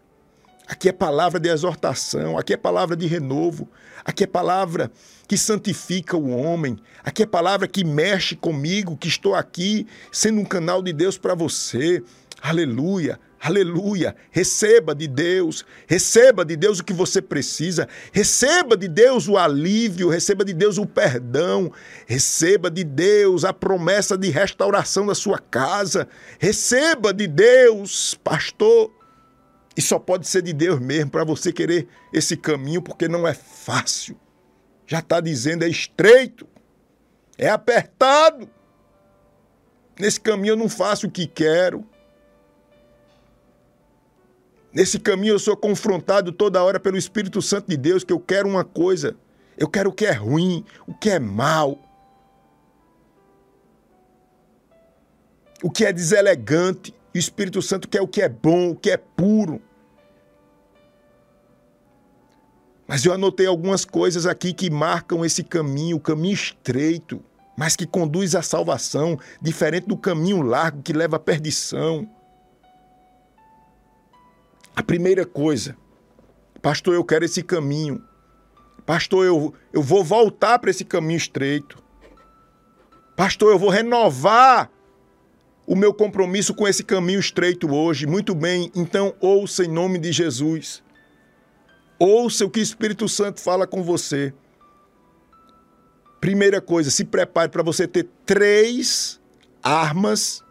Aqui 0.67 0.89
é 0.89 0.93
palavra 0.93 1.39
de 1.39 1.49
exortação, 1.49 2.39
aqui 2.39 2.55
é 2.55 2.57
palavra 2.57 2.97
de 2.97 3.07
renovo, 3.07 3.69
aqui 4.05 4.25
é 4.25 4.27
palavra 4.27 4.91
que 5.27 5.39
santifica 5.39 6.17
o 6.17 6.31
homem, 6.31 6.77
aqui 7.03 7.23
é 7.23 7.27
palavra 7.27 7.67
que 7.67 7.85
mexe 7.85 8.37
comigo, 8.37 8.97
que 8.97 9.09
estou 9.09 9.35
aqui 9.35 9.87
sendo 10.13 10.41
um 10.41 10.45
canal 10.45 10.83
de 10.83 10.93
Deus 10.93 11.17
para 11.17 11.35
você. 11.35 12.03
Aleluia. 12.41 13.19
Aleluia! 13.45 14.17
Receba 14.31 14.95
de 14.95 15.07
Deus, 15.07 15.67
receba 15.87 16.47
de 16.47 16.57
Deus 16.57 16.79
o 16.79 16.85
que 16.85 16.95
você 16.95 17.21
precisa, 17.21 17.87
receba 18.11 18.75
de 18.75 18.89
Deus 18.89 19.29
o 19.29 19.37
alívio, 19.37 20.09
receba 20.09 20.47
de 20.47 20.55
Deus 20.55 20.79
o 20.79 20.87
perdão, 20.87 21.71
receba 22.07 22.71
de 22.71 22.83
Deus 22.83 23.45
a 23.45 23.53
promessa 23.53 24.17
de 24.17 24.31
restauração 24.31 25.05
da 25.05 25.15
sua 25.15 25.39
casa, 25.39 26.09
receba 26.39 27.13
de 27.13 27.27
Deus, 27.27 28.15
pastor. 28.25 28.91
E 29.77 29.83
só 29.83 29.99
pode 29.99 30.27
ser 30.27 30.43
de 30.43 30.53
Deus 30.53 30.79
mesmo 30.79 31.11
para 31.11 31.25
você 31.25 31.53
querer 31.53 31.89
esse 32.13 32.37
caminho, 32.37 32.81
porque 32.81 33.09
não 33.09 33.27
é 33.27 33.35
fácil. 33.35 34.17
Já 34.87 35.01
está 35.01 35.21
dizendo, 35.21 35.65
é 35.65 35.69
estreito, 35.69 36.47
é 37.37 37.49
apertado. 37.49 38.49
Nesse 39.99 40.21
caminho 40.21 40.53
eu 40.53 40.57
não 40.57 40.69
faço 40.69 41.07
o 41.07 41.11
que 41.11 41.27
quero. 41.27 41.85
Nesse 44.73 44.99
caminho 44.99 45.35
eu 45.35 45.39
sou 45.39 45.57
confrontado 45.57 46.33
toda 46.33 46.63
hora 46.63 46.81
pelo 46.81 46.97
Espírito 46.97 47.41
Santo 47.41 47.69
de 47.69 47.77
Deus 47.77 48.03
que 48.05 48.13
eu 48.13 48.19
quero 48.21 48.49
uma 48.49 48.65
coisa. 48.65 49.17
Eu 49.57 49.69
quero 49.69 49.91
o 49.91 49.93
que 49.93 50.05
é 50.05 50.13
ruim, 50.13 50.65
o 50.87 50.93
que 50.93 51.11
é 51.11 51.19
mal. 51.19 51.79
O 55.63 55.71
que 55.71 55.85
é 55.85 55.93
deselegante. 55.93 56.93
O 57.15 57.19
Espírito 57.19 57.63
Santo 57.63 57.87
quer 57.89 58.03
o 58.03 58.09
que 58.09 58.21
é 58.21 58.29
bom, 58.29 58.71
o 58.71 58.77
que 58.77 58.91
é 58.91 58.97
puro. 58.97 59.63
Mas 62.89 63.05
eu 63.05 63.13
anotei 63.13 63.47
algumas 63.47 63.85
coisas 63.85 64.27
aqui 64.27 64.53
que 64.53 64.69
marcam 64.69 65.25
esse 65.25 65.45
caminho, 65.45 65.97
o 65.97 66.01
caminho 66.01 66.35
estreito, 66.35 67.23
mas 67.57 67.77
que 67.77 67.87
conduz 67.87 68.35
à 68.35 68.43
salvação, 68.43 69.19
diferente 69.41 69.87
do 69.87 69.97
caminho 69.97 70.43
largo 70.43 70.83
que 70.83 70.93
leva 70.93 71.17
à 71.17 71.21
perdição. 71.21 72.11
A 74.75 74.83
primeira 74.83 75.25
coisa, 75.25 75.77
pastor, 76.61 76.95
eu 76.95 77.05
quero 77.05 77.25
esse 77.25 77.45
caminho. 77.45 78.03
Pastor, 78.85 79.25
eu, 79.25 79.55
eu 79.73 79.81
vou 79.81 80.03
voltar 80.03 80.59
para 80.59 80.71
esse 80.71 80.85
caminho 80.85 81.17
estreito. 81.17 81.83
Pastor, 83.17 83.53
eu 83.53 83.59
vou 83.59 83.71
renovar 83.71 84.69
o 85.67 85.75
meu 85.75 85.95
compromisso 85.95 86.55
com 86.55 86.67
esse 86.69 86.85
caminho 86.85 87.21
estreito 87.21 87.73
hoje. 87.73 88.07
Muito 88.07 88.35
bem, 88.35 88.71
então 88.75 89.15
ouça 89.21 89.65
em 89.65 89.69
nome 89.69 89.99
de 89.99 90.13
Jesus. 90.13 90.83
Ouça 91.99 92.45
o 92.45 92.51
que 92.51 92.61
o 92.61 92.63
Espírito 92.63 93.09
Santo 93.09 93.41
fala 93.41 93.67
com 93.67 93.83
você. 93.83 94.33
Primeira 96.21 96.61
coisa, 96.61 96.91
se 96.91 97.05
prepare 97.05 97.51
para 97.51 97.63
você 97.63 97.87
ter 97.87 98.09
três 98.25 99.21
armas 99.63 100.43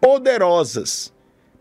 poderosas 0.00 1.12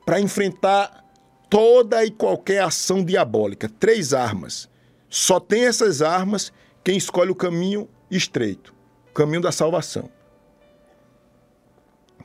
para 0.05 0.19
enfrentar 0.19 1.05
toda 1.49 2.03
e 2.05 2.11
qualquer 2.11 2.63
ação 2.63 3.03
diabólica. 3.03 3.69
Três 3.79 4.13
armas. 4.13 4.69
Só 5.09 5.39
tem 5.39 5.65
essas 5.65 6.01
armas 6.01 6.51
quem 6.83 6.97
escolhe 6.97 7.29
o 7.29 7.35
caminho 7.35 7.87
estreito, 8.09 8.73
o 9.09 9.13
caminho 9.13 9.41
da 9.41 9.51
salvação. 9.51 10.09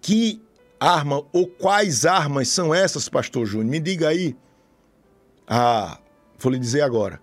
Que 0.07 0.41
arma 0.79 1.25
ou 1.33 1.49
quais 1.49 2.07
armas 2.07 2.47
são 2.47 2.73
essas, 2.73 3.09
pastor 3.09 3.45
Júnior? 3.45 3.69
Me 3.69 3.81
diga 3.81 4.07
aí. 4.07 4.37
Ah, 5.49 5.99
vou 6.39 6.53
lhe 6.53 6.61
dizer 6.61 6.83
agora. 6.83 7.21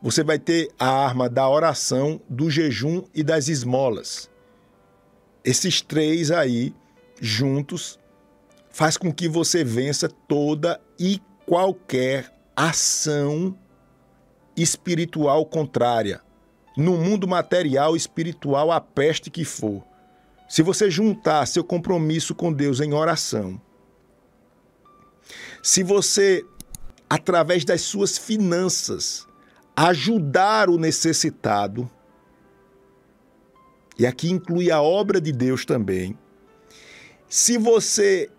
Você 0.00 0.24
vai 0.24 0.38
ter 0.38 0.70
a 0.78 0.88
arma 0.88 1.28
da 1.28 1.46
oração, 1.46 2.18
do 2.26 2.48
jejum 2.48 3.04
e 3.14 3.22
das 3.22 3.48
esmolas. 3.48 4.30
Esses 5.44 5.82
três 5.82 6.30
aí, 6.30 6.74
juntos, 7.20 7.98
faz 8.70 8.96
com 8.96 9.12
que 9.12 9.28
você 9.28 9.62
vença 9.62 10.08
toda 10.08 10.80
e 10.98 11.20
qualquer 11.44 12.34
ação 12.56 13.54
espiritual 14.56 15.44
contrária. 15.44 16.22
No 16.78 16.96
mundo 16.96 17.28
material, 17.28 17.94
espiritual, 17.94 18.72
a 18.72 18.80
peste 18.80 19.28
que 19.28 19.44
for. 19.44 19.84
Se 20.48 20.62
você 20.62 20.90
juntar 20.90 21.46
seu 21.46 21.64
compromisso 21.64 22.34
com 22.34 22.52
Deus 22.52 22.80
em 22.80 22.92
oração, 22.92 23.60
se 25.62 25.82
você, 25.82 26.44
através 27.10 27.64
das 27.64 27.80
suas 27.80 28.16
finanças, 28.16 29.26
ajudar 29.74 30.70
o 30.70 30.78
necessitado, 30.78 31.90
e 33.98 34.06
aqui 34.06 34.30
inclui 34.30 34.70
a 34.70 34.80
obra 34.80 35.20
de 35.20 35.32
Deus 35.32 35.64
também, 35.64 36.16
se 37.28 37.58
você 37.58 38.30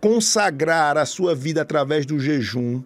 consagrar 0.00 0.96
a 0.96 1.04
sua 1.04 1.34
vida 1.34 1.62
através 1.62 2.06
do 2.06 2.18
jejum, 2.18 2.82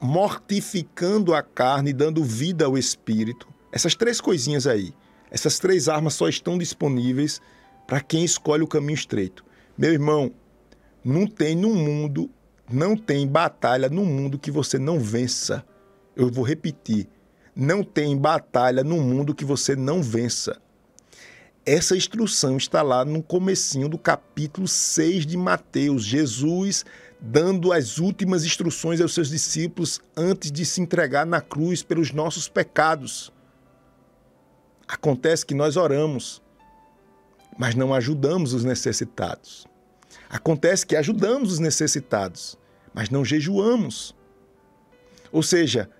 mortificando 0.00 1.34
a 1.34 1.42
carne, 1.42 1.92
dando 1.92 2.24
vida 2.24 2.64
ao 2.64 2.78
espírito. 2.78 3.48
Essas 3.72 3.94
três 3.94 4.20
coisinhas 4.20 4.66
aí, 4.66 4.94
essas 5.30 5.58
três 5.58 5.88
armas 5.88 6.14
só 6.14 6.28
estão 6.28 6.56
disponíveis 6.56 7.40
para 7.86 8.00
quem 8.00 8.24
escolhe 8.24 8.62
o 8.62 8.68
caminho 8.68 8.94
estreito. 8.94 9.44
Meu 9.76 9.92
irmão, 9.92 10.32
não 11.04 11.26
tem 11.26 11.54
no 11.54 11.72
mundo, 11.72 12.30
não 12.70 12.96
tem 12.96 13.26
batalha 13.26 13.88
no 13.88 14.04
mundo 14.04 14.38
que 14.38 14.50
você 14.50 14.78
não 14.78 14.98
vença. 14.98 15.64
Eu 16.14 16.30
vou 16.30 16.44
repetir. 16.44 17.08
Não 17.54 17.82
tem 17.82 18.16
batalha 18.16 18.82
no 18.82 18.96
mundo 18.96 19.34
que 19.34 19.44
você 19.44 19.76
não 19.76 20.02
vença. 20.02 20.60
Essa 21.64 21.96
instrução 21.96 22.56
está 22.56 22.80
lá 22.82 23.04
no 23.04 23.22
comecinho 23.22 23.88
do 23.88 23.98
capítulo 23.98 24.68
6 24.68 25.26
de 25.26 25.36
Mateus. 25.36 26.04
Jesus 26.04 26.84
dando 27.20 27.72
as 27.72 27.98
últimas 27.98 28.44
instruções 28.44 29.00
aos 29.00 29.14
seus 29.14 29.30
discípulos 29.30 30.00
antes 30.16 30.52
de 30.52 30.64
se 30.64 30.80
entregar 30.80 31.26
na 31.26 31.40
cruz 31.40 31.82
pelos 31.82 32.12
nossos 32.12 32.48
pecados. 32.48 33.32
Acontece 34.88 35.44
que 35.44 35.54
nós 35.54 35.76
oramos, 35.76 36.42
mas 37.58 37.74
não 37.74 37.92
ajudamos 37.92 38.52
os 38.52 38.64
necessitados. 38.64 39.66
Acontece 40.28 40.86
que 40.86 40.96
ajudamos 40.96 41.52
os 41.52 41.58
necessitados, 41.58 42.58
mas 42.94 43.10
não 43.10 43.24
jejuamos. 43.24 44.14
Ou 45.32 45.42
seja, 45.42 45.90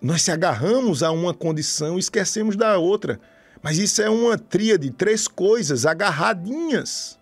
nós 0.00 0.22
se 0.22 0.30
agarramos 0.30 1.02
a 1.02 1.10
uma 1.10 1.32
condição 1.32 1.96
e 1.96 2.00
esquecemos 2.00 2.56
da 2.56 2.78
outra. 2.78 3.20
Mas 3.62 3.78
isso 3.78 4.02
é 4.02 4.10
uma 4.10 4.38
tríade, 4.38 4.90
três 4.90 5.26
coisas 5.26 5.86
agarradinhas. 5.86 7.18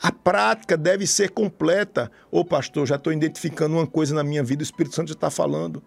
A 0.00 0.10
prática 0.10 0.76
deve 0.76 1.06
ser 1.06 1.30
completa. 1.30 2.10
Ô 2.30 2.44
pastor, 2.44 2.86
já 2.86 2.96
estou 2.96 3.12
identificando 3.12 3.76
uma 3.76 3.86
coisa 3.86 4.14
na 4.14 4.24
minha 4.24 4.42
vida, 4.42 4.62
o 4.62 4.64
Espírito 4.64 4.94
Santo 4.94 5.08
já 5.08 5.14
está 5.14 5.30
falando. 5.30 5.82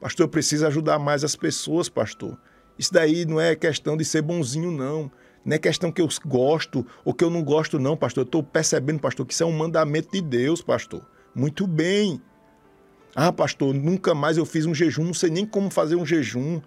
Pastor, 0.00 0.24
eu 0.24 0.28
preciso 0.28 0.66
ajudar 0.66 0.98
mais 0.98 1.24
as 1.24 1.36
pessoas, 1.36 1.88
pastor. 1.88 2.38
Isso 2.78 2.92
daí 2.92 3.24
não 3.24 3.40
é 3.40 3.54
questão 3.54 3.96
de 3.96 4.04
ser 4.04 4.22
bonzinho, 4.22 4.70
não. 4.70 5.10
Não 5.44 5.54
é 5.54 5.58
questão 5.58 5.92
que 5.92 6.00
eu 6.00 6.08
gosto 6.26 6.86
ou 7.04 7.12
que 7.12 7.22
eu 7.22 7.30
não 7.30 7.42
gosto, 7.42 7.78
não, 7.78 7.96
pastor. 7.96 8.22
Eu 8.22 8.26
estou 8.26 8.42
percebendo, 8.42 8.98
pastor, 9.00 9.26
que 9.26 9.34
isso 9.34 9.42
é 9.42 9.46
um 9.46 9.52
mandamento 9.52 10.10
de 10.12 10.22
Deus, 10.22 10.62
pastor. 10.62 11.06
Muito 11.34 11.66
bem. 11.66 12.20
Ah, 13.14 13.32
pastor, 13.32 13.74
nunca 13.74 14.14
mais 14.14 14.36
eu 14.36 14.44
fiz 14.44 14.66
um 14.66 14.74
jejum, 14.74 15.04
não 15.04 15.14
sei 15.14 15.30
nem 15.30 15.46
como 15.46 15.70
fazer 15.70 15.96
um 15.96 16.06
jejum. 16.06 16.60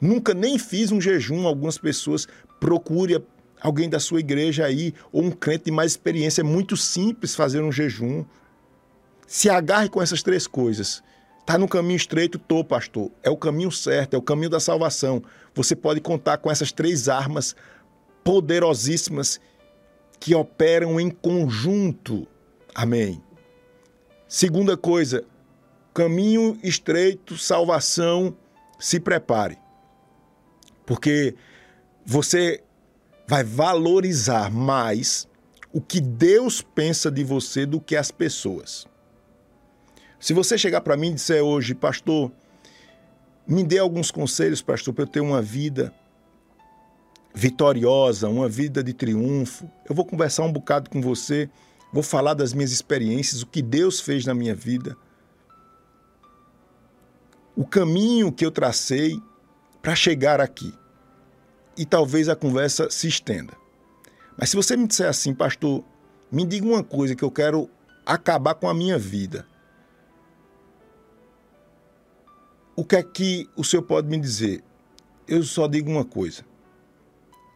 Nunca 0.00 0.32
nem 0.32 0.58
fiz 0.58 0.90
um 0.90 1.00
jejum. 1.00 1.46
Algumas 1.46 1.76
pessoas 1.76 2.26
procure 2.58 3.22
alguém 3.60 3.88
da 3.88 4.00
sua 4.00 4.20
igreja 4.20 4.64
aí, 4.64 4.94
ou 5.12 5.22
um 5.22 5.30
crente 5.30 5.66
de 5.66 5.70
mais 5.70 5.92
experiência. 5.92 6.40
É 6.40 6.44
muito 6.44 6.76
simples 6.76 7.34
fazer 7.34 7.60
um 7.62 7.70
jejum. 7.70 8.24
Se 9.26 9.48
agarre 9.50 9.88
com 9.88 10.02
essas 10.02 10.22
três 10.22 10.46
coisas. 10.46 11.02
Está 11.40 11.58
no 11.58 11.68
caminho 11.68 11.96
estreito, 11.96 12.38
tô, 12.38 12.64
pastor. 12.64 13.10
É 13.22 13.30
o 13.30 13.36
caminho 13.36 13.72
certo, 13.72 14.14
é 14.14 14.18
o 14.18 14.22
caminho 14.22 14.50
da 14.50 14.60
salvação. 14.60 15.22
Você 15.54 15.74
pode 15.74 16.00
contar 16.00 16.38
com 16.38 16.50
essas 16.50 16.70
três 16.70 17.08
armas 17.08 17.56
poderosíssimas 18.22 19.40
que 20.20 20.34
operam 20.34 21.00
em 21.00 21.10
conjunto. 21.10 22.26
Amém. 22.74 23.20
Segunda 24.28 24.76
coisa, 24.76 25.24
caminho 25.92 26.56
estreito, 26.62 27.36
salvação, 27.36 28.36
se 28.78 29.00
prepare. 29.00 29.58
Porque 30.86 31.34
você 32.04 32.62
vai 33.26 33.42
valorizar 33.42 34.50
mais 34.50 35.28
o 35.72 35.80
que 35.80 36.00
Deus 36.00 36.62
pensa 36.62 37.10
de 37.10 37.24
você 37.24 37.64
do 37.64 37.80
que 37.80 37.96
as 37.96 38.10
pessoas. 38.10 38.86
Se 40.20 40.34
você 40.34 40.58
chegar 40.58 40.82
para 40.82 40.98
mim 40.98 41.12
e 41.12 41.14
disser 41.14 41.42
hoje, 41.42 41.74
pastor, 41.74 42.30
me 43.46 43.64
dê 43.64 43.78
alguns 43.78 44.10
conselhos, 44.10 44.60
pastor, 44.60 44.92
para 44.92 45.04
eu 45.04 45.08
ter 45.08 45.20
uma 45.20 45.40
vida 45.40 45.94
vitoriosa, 47.34 48.28
uma 48.28 48.46
vida 48.46 48.84
de 48.84 48.92
triunfo. 48.92 49.68
Eu 49.88 49.94
vou 49.94 50.04
conversar 50.04 50.42
um 50.42 50.52
bocado 50.52 50.90
com 50.90 51.00
você, 51.00 51.48
vou 51.90 52.02
falar 52.02 52.34
das 52.34 52.52
minhas 52.52 52.70
experiências, 52.70 53.40
o 53.40 53.46
que 53.46 53.62
Deus 53.62 53.98
fez 53.98 54.26
na 54.26 54.34
minha 54.34 54.54
vida, 54.54 54.94
o 57.56 57.64
caminho 57.66 58.30
que 58.30 58.44
eu 58.44 58.50
tracei 58.50 59.18
para 59.80 59.94
chegar 59.94 60.38
aqui 60.38 60.72
e 61.78 61.86
talvez 61.86 62.28
a 62.28 62.36
conversa 62.36 62.90
se 62.90 63.08
estenda. 63.08 63.54
Mas 64.36 64.50
se 64.50 64.56
você 64.56 64.76
me 64.76 64.86
disser 64.86 65.08
assim, 65.08 65.34
pastor, 65.34 65.82
me 66.30 66.44
diga 66.44 66.66
uma 66.66 66.84
coisa 66.84 67.14
que 67.14 67.22
eu 67.24 67.30
quero 67.30 67.70
acabar 68.04 68.54
com 68.54 68.68
a 68.68 68.74
minha 68.74 68.98
vida. 68.98 69.46
O 72.80 72.84
que 72.84 72.96
é 72.96 73.02
que 73.02 73.46
o 73.54 73.62
senhor 73.62 73.82
pode 73.82 74.08
me 74.08 74.18
dizer? 74.18 74.64
Eu 75.28 75.42
só 75.42 75.66
digo 75.66 75.90
uma 75.90 76.02
coisa. 76.02 76.42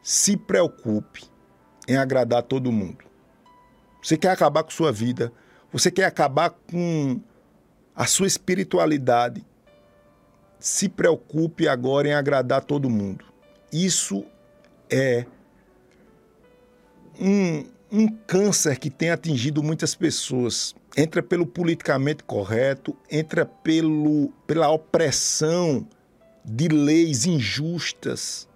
Se 0.02 0.36
preocupe 0.36 1.24
em 1.88 1.96
agradar 1.96 2.42
todo 2.42 2.70
mundo. 2.70 3.06
Você 4.02 4.18
quer 4.18 4.32
acabar 4.32 4.62
com 4.62 4.70
sua 4.70 4.92
vida, 4.92 5.32
você 5.72 5.90
quer 5.90 6.04
acabar 6.04 6.50
com 6.50 7.22
a 7.96 8.04
sua 8.04 8.26
espiritualidade. 8.26 9.42
Se 10.60 10.90
preocupe 10.90 11.66
agora 11.68 12.06
em 12.06 12.12
agradar 12.12 12.62
todo 12.62 12.90
mundo. 12.90 13.24
Isso 13.72 14.26
é 14.90 15.24
um, 17.18 17.64
um 17.94 18.08
câncer 18.08 18.76
que 18.76 18.90
tem 18.90 19.10
atingido 19.10 19.62
muitas 19.62 19.94
pessoas. 19.94 20.74
Entra 20.96 21.22
pelo 21.22 21.46
politicamente 21.46 22.24
correto, 22.24 22.96
entra 23.08 23.46
pelo, 23.46 24.32
pela 24.48 24.68
opressão 24.68 25.86
de 26.44 26.66
leis 26.66 27.24
injustas. 27.24 28.48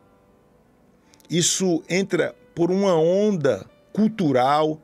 Isso 1.31 1.85
entra 1.89 2.35
por 2.53 2.73
uma 2.73 2.97
onda 2.97 3.65
cultural. 3.93 4.81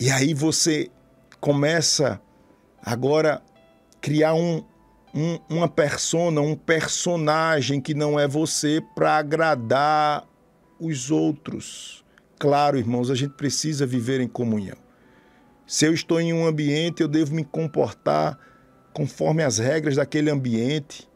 E 0.00 0.10
aí 0.10 0.32
você 0.32 0.90
começa 1.38 2.18
agora 2.82 3.42
criar 4.00 4.32
um, 4.32 4.64
um, 5.14 5.38
uma 5.50 5.68
persona, 5.68 6.40
um 6.40 6.56
personagem 6.56 7.78
que 7.78 7.92
não 7.92 8.18
é 8.18 8.26
você 8.26 8.82
para 8.94 9.18
agradar 9.18 10.26
os 10.78 11.10
outros. 11.10 12.04
Claro, 12.38 12.78
irmãos, 12.78 13.10
a 13.10 13.14
gente 13.14 13.34
precisa 13.34 13.86
viver 13.86 14.20
em 14.20 14.28
comunhão. 14.28 14.76
Se 15.66 15.86
eu 15.86 15.94
estou 15.94 16.20
em 16.20 16.32
um 16.32 16.46
ambiente, 16.46 17.02
eu 17.02 17.08
devo 17.08 17.34
me 17.34 17.44
comportar 17.44 18.38
conforme 18.92 19.42
as 19.42 19.58
regras 19.58 19.96
daquele 19.96 20.30
ambiente, 20.30 21.08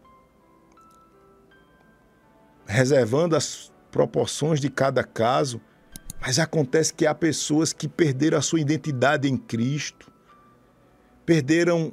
reservando 2.66 3.36
as 3.36 3.72
proporções 3.90 4.60
de 4.60 4.68
cada 4.68 5.04
caso, 5.04 5.60
mas 6.20 6.38
acontece 6.38 6.92
que 6.92 7.06
há 7.06 7.14
pessoas 7.14 7.72
que 7.72 7.88
perderam 7.88 8.38
a 8.38 8.42
sua 8.42 8.60
identidade 8.60 9.28
em 9.28 9.36
Cristo, 9.36 10.10
perderam 11.24 11.92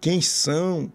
quem 0.00 0.20
são, 0.20 0.90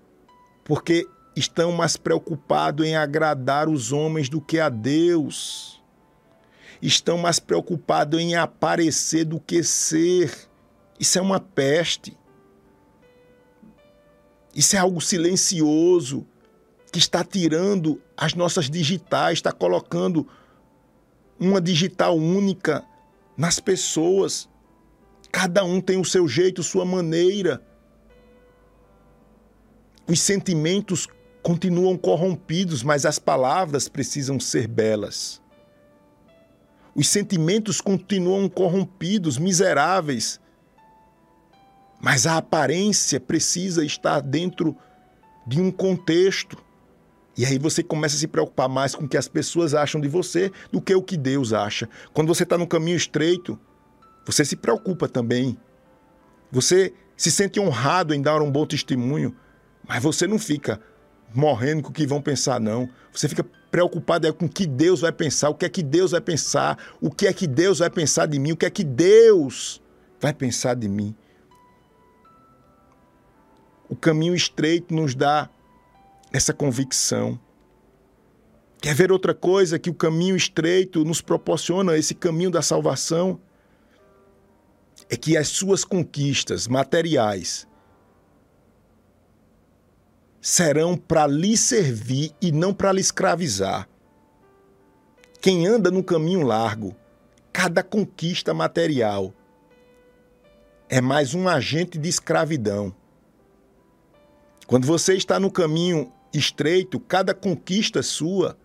porque 0.64 1.08
estão 1.36 1.72
mais 1.72 1.96
preocupados 1.96 2.86
em 2.86 2.96
agradar 2.96 3.70
os 3.70 3.92
homens 3.92 4.28
do 4.28 4.42
que 4.42 4.60
a 4.60 4.70
Deus. 4.70 5.77
Estão 6.82 7.18
mais 7.18 7.40
preocupados 7.40 8.20
em 8.20 8.36
aparecer 8.36 9.26
do 9.26 9.40
que 9.40 9.64
ser. 9.64 10.34
Isso 11.00 11.18
é 11.18 11.22
uma 11.22 11.40
peste. 11.40 12.18
Isso 14.56 14.76
é 14.76 14.80
algo 14.80 15.00
silencioso 15.00 16.26
que 16.92 17.00
está 17.00 17.24
tirando 17.24 18.02
as 18.16 18.34
nossas 18.34 18.70
digitais, 18.70 19.38
está 19.38 19.52
colocando 19.52 20.28
uma 21.40 21.62
digital 21.62 22.18
única 22.18 22.84
nas 23.38 23.60
pessoas. 23.60 24.50
Cada 25.32 25.64
um 25.64 25.80
tem 25.80 26.00
o 26.00 26.06
seu 26.06 26.28
jeito, 26.28 26.64
sua 26.64 26.86
maneira. 26.86 27.62
Os 30.08 30.20
sentimentos 30.20 31.08
continuam 31.44 31.98
corrompidos, 31.98 32.82
mas 32.82 33.06
as 33.06 33.20
palavras 33.20 33.88
precisam 33.88 34.40
ser 34.40 34.68
belas. 34.68 35.42
Os 36.98 37.08
sentimentos 37.10 37.80
continuam 37.80 38.50
corrompidos, 38.50 39.38
miseráveis, 39.38 40.42
mas 42.02 42.26
a 42.26 42.38
aparência 42.38 43.20
precisa 43.20 43.86
estar 43.86 44.20
dentro 44.20 44.76
de 45.46 45.62
um 45.62 45.70
contexto. 45.70 46.58
E 47.38 47.46
aí 47.46 47.60
você 47.60 47.84
começa 47.84 48.16
a 48.16 48.20
se 48.20 48.28
preocupar 48.28 48.68
mais 48.68 48.96
com 48.96 49.06
o 49.06 49.08
que 49.08 49.16
as 49.16 49.28
pessoas 49.28 49.76
acham 49.76 50.02
de 50.02 50.08
você 50.08 50.52
do 50.72 50.82
que 50.82 50.96
o 50.96 51.04
que 51.04 51.16
Deus 51.16 51.54
acha. 51.54 51.88
Quando 52.16 52.30
você 52.30 52.42
está 52.42 52.58
no 52.58 52.66
caminho 52.66 52.98
estreito, 52.98 53.60
você 54.26 54.44
se 54.44 54.56
preocupa 54.56 55.08
também. 55.08 55.56
Você 56.52 56.96
se 57.16 57.30
sente 57.30 57.60
honrado 57.60 58.12
em 58.12 58.24
dar 58.24 58.42
um 58.42 58.52
bom 58.52 58.66
testemunho, 58.66 59.36
mas 59.88 60.02
você 60.02 60.26
não 60.26 60.40
fica 60.40 60.82
morrendo 61.32 61.84
com 61.84 61.90
o 61.90 61.94
que 61.94 62.08
vão 62.08 62.24
pensar, 62.24 62.60
não. 62.60 62.90
Você 63.12 63.30
fica 63.30 63.46
preocupado 63.70 64.34
com 64.34 64.46
o 64.46 64.50
que 64.50 64.66
Deus 64.66 65.02
vai 65.02 65.12
pensar, 65.12 65.50
o 65.50 65.56
que 65.56 65.66
é 65.66 65.70
que 65.70 65.84
Deus 65.84 66.12
vai 66.12 66.22
pensar, 66.22 66.78
o 67.02 67.12
que 67.12 67.28
é 67.28 67.34
que 67.34 67.48
Deus 67.48 67.80
vai 67.80 67.90
pensar 67.90 68.26
de 68.26 68.40
mim, 68.40 68.52
o 68.52 68.58
que 68.58 68.66
é 68.66 68.70
que 68.70 68.84
Deus 68.84 69.82
vai 70.20 70.34
pensar 70.34 70.76
de 70.76 70.88
mim. 70.88 71.16
O 73.90 73.96
caminho 73.96 74.36
estreito 74.36 74.94
nos 74.94 75.16
dá 75.16 75.50
essa 76.32 76.54
convicção. 76.54 77.40
Quer 78.82 78.94
ver 78.94 79.12
outra 79.12 79.34
coisa 79.34 79.80
que 79.80 79.90
o 79.90 79.94
caminho 79.94 80.36
estreito 80.36 81.04
nos 81.04 81.22
proporciona, 81.22 81.98
esse 81.98 82.14
caminho 82.14 82.52
da 82.52 82.62
salvação? 82.62 83.40
É 85.10 85.16
que 85.16 85.38
as 85.38 85.48
suas 85.48 85.86
conquistas 85.86 86.68
materiais 86.68 87.68
serão 90.50 90.96
para 90.96 91.28
lhe 91.28 91.58
servir 91.58 92.32
e 92.42 92.54
não 92.54 92.74
para 92.74 92.94
lhe 92.94 93.02
escravizar. 93.02 93.86
Quem 95.42 95.68
anda 95.68 95.92
no 95.92 96.02
caminho 96.02 96.42
largo, 96.42 96.96
cada 97.52 97.84
conquista 97.84 98.54
material 98.54 99.34
é 100.88 101.02
mais 101.02 101.34
um 101.34 101.50
agente 101.50 101.98
de 101.98 102.08
escravidão. 102.08 102.96
Quando 104.66 104.88
você 104.88 105.16
está 105.16 105.38
no 105.38 105.52
caminho 105.52 106.14
estreito, 106.34 106.98
cada 106.98 107.34
conquista 107.34 108.02
sua 108.02 108.58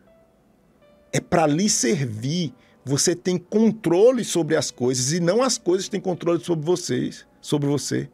é 1.13 1.21
para 1.21 1.49
lhe 1.49 1.69
servir. 1.69 2.55
Você 2.85 3.17
tem 3.17 3.37
controle 3.37 4.25
sobre 4.25 4.55
as 4.55 4.71
coisas 4.71 5.13
e 5.13 5.19
não 5.19 5.43
as 5.43 5.59
coisas 5.59 5.89
têm 5.89 6.01
controle 6.01 6.45
sobre 6.45 6.65
vocês, 6.65 7.27
sobre 7.41 7.69
você. 7.69 8.09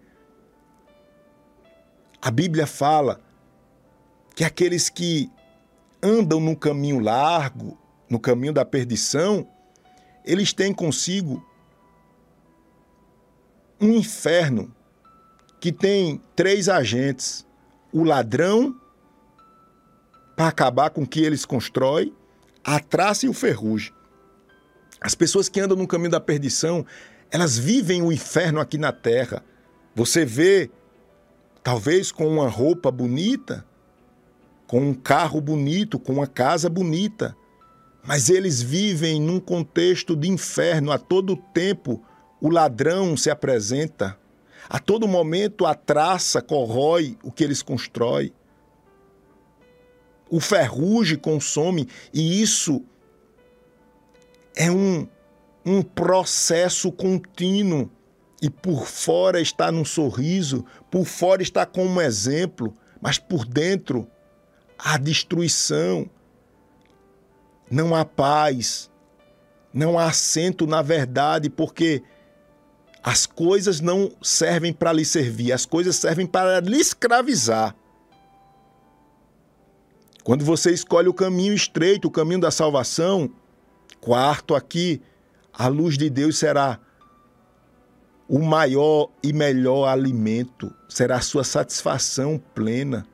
A 2.23 2.31
Bíblia 2.31 2.67
fala 2.67 3.28
que 4.39 4.45
aqueles 4.45 4.89
que 4.89 5.29
andam 6.01 6.39
no 6.39 6.55
caminho 6.55 7.01
largo, 7.01 7.77
no 8.09 8.21
caminho 8.21 8.53
da 8.53 8.65
perdição, 8.65 9.45
eles 10.25 10.53
têm 10.53 10.73
consigo 10.73 11.45
um 13.81 13.95
inferno 13.95 14.73
que 15.59 15.73
tem 15.73 16.23
três 16.37 16.69
agentes: 16.69 17.45
o 17.93 18.05
ladrão, 18.05 18.81
para 20.37 20.47
acabar 20.47 20.91
com 20.91 21.03
o 21.03 21.09
que 21.09 21.21
eles 21.21 21.45
constroem, 21.45 22.15
a 22.63 22.79
traça 22.79 23.27
e 23.27 23.29
o 23.29 23.35
ferrugem. 23.35 23.93
As 25.01 25.17
pessoas 25.17 25.49
que 25.49 25.59
andam 25.59 25.77
no 25.77 25.89
caminho 25.89 26.13
da 26.13 26.21
perdição, 26.21 26.87
elas 27.29 27.59
vivem 27.59 28.03
o 28.03 28.13
inferno 28.13 28.61
aqui 28.61 28.79
na 28.79 28.93
terra. 28.93 29.45
Você 29.97 30.25
vê, 30.25 30.71
talvez 31.61 32.13
com 32.13 32.29
uma 32.29 32.49
roupa 32.49 32.89
bonita, 32.89 33.67
com 34.69 34.81
um 34.81 34.95
carro 34.95 35.41
bonito, 35.41 35.99
com 35.99 36.13
uma 36.13 36.29
casa 36.29 36.71
bonita, 36.71 37.37
mas 38.07 38.31
eles 38.31 38.63
vivem 38.63 39.21
num 39.21 39.41
contexto 39.41 40.15
de 40.15 40.29
inferno. 40.29 40.93
A 40.93 40.99
todo 40.99 41.35
tempo 41.37 42.01
o 42.41 42.49
ladrão 42.49 43.17
se 43.17 43.31
apresenta, 43.31 44.17
a 44.69 44.79
todo 44.79 45.09
momento 45.09 45.67
a 45.67 45.75
traça 45.75 46.41
corrói 46.41 47.19
o 47.25 47.33
que 47.33 47.43
eles 47.43 47.63
constroem 47.63 48.33
o 50.31 50.41
ferrugem 50.41 51.19
consome, 51.19 51.89
e 52.13 52.41
isso 52.41 52.83
é 54.55 54.71
um, 54.71 55.07
um 55.65 55.83
processo 55.83 56.93
contínuo. 56.93 57.91
E 58.41 58.49
por 58.49 58.87
fora 58.87 59.41
está 59.41 59.73
num 59.73 59.85
sorriso, 59.85 60.65
por 60.91 61.05
fora 61.05 61.43
está 61.43 61.67
como 61.67 61.91
um 61.91 62.01
exemplo, 62.01 62.77
mas 63.01 63.19
por 63.19 63.45
dentro 63.45 64.09
há 64.79 64.97
destruição, 64.97 66.09
não 67.71 67.95
há 67.95 68.05
paz, 68.05 68.91
não 69.73 69.99
há 69.99 70.07
assento 70.07 70.67
na 70.67 70.81
verdade, 70.81 71.51
porque 71.51 72.03
as 73.03 73.27
coisas 73.27 73.81
não 73.81 74.11
servem 74.23 74.73
para 74.73 74.93
lhe 74.93 75.05
servir, 75.05 75.53
as 75.53 75.67
coisas 75.67 75.97
servem 75.97 76.27
para 76.27 76.61
lhe 76.61 76.79
escravizar. 76.79 77.75
Quando 80.23 80.45
você 80.45 80.73
escolhe 80.73 81.09
o 81.09 81.15
caminho 81.15 81.55
estreito, 81.55 82.09
o 82.09 82.11
caminho 82.11 82.41
da 82.41 82.51
salvação, 82.51 83.31
quarto 84.01 84.55
aqui, 84.55 85.01
a 85.53 85.69
luz 85.69 85.97
de 85.97 86.11
Deus 86.11 86.39
será 86.39 86.79
o 88.29 88.39
maior 88.39 89.11
e 89.23 89.33
melhor 89.33 89.87
alimento, 89.87 90.71
será 90.87 91.17
a 91.17 91.23
sua 91.23 91.45
satisfação 91.45 92.39
plena. 92.55 93.07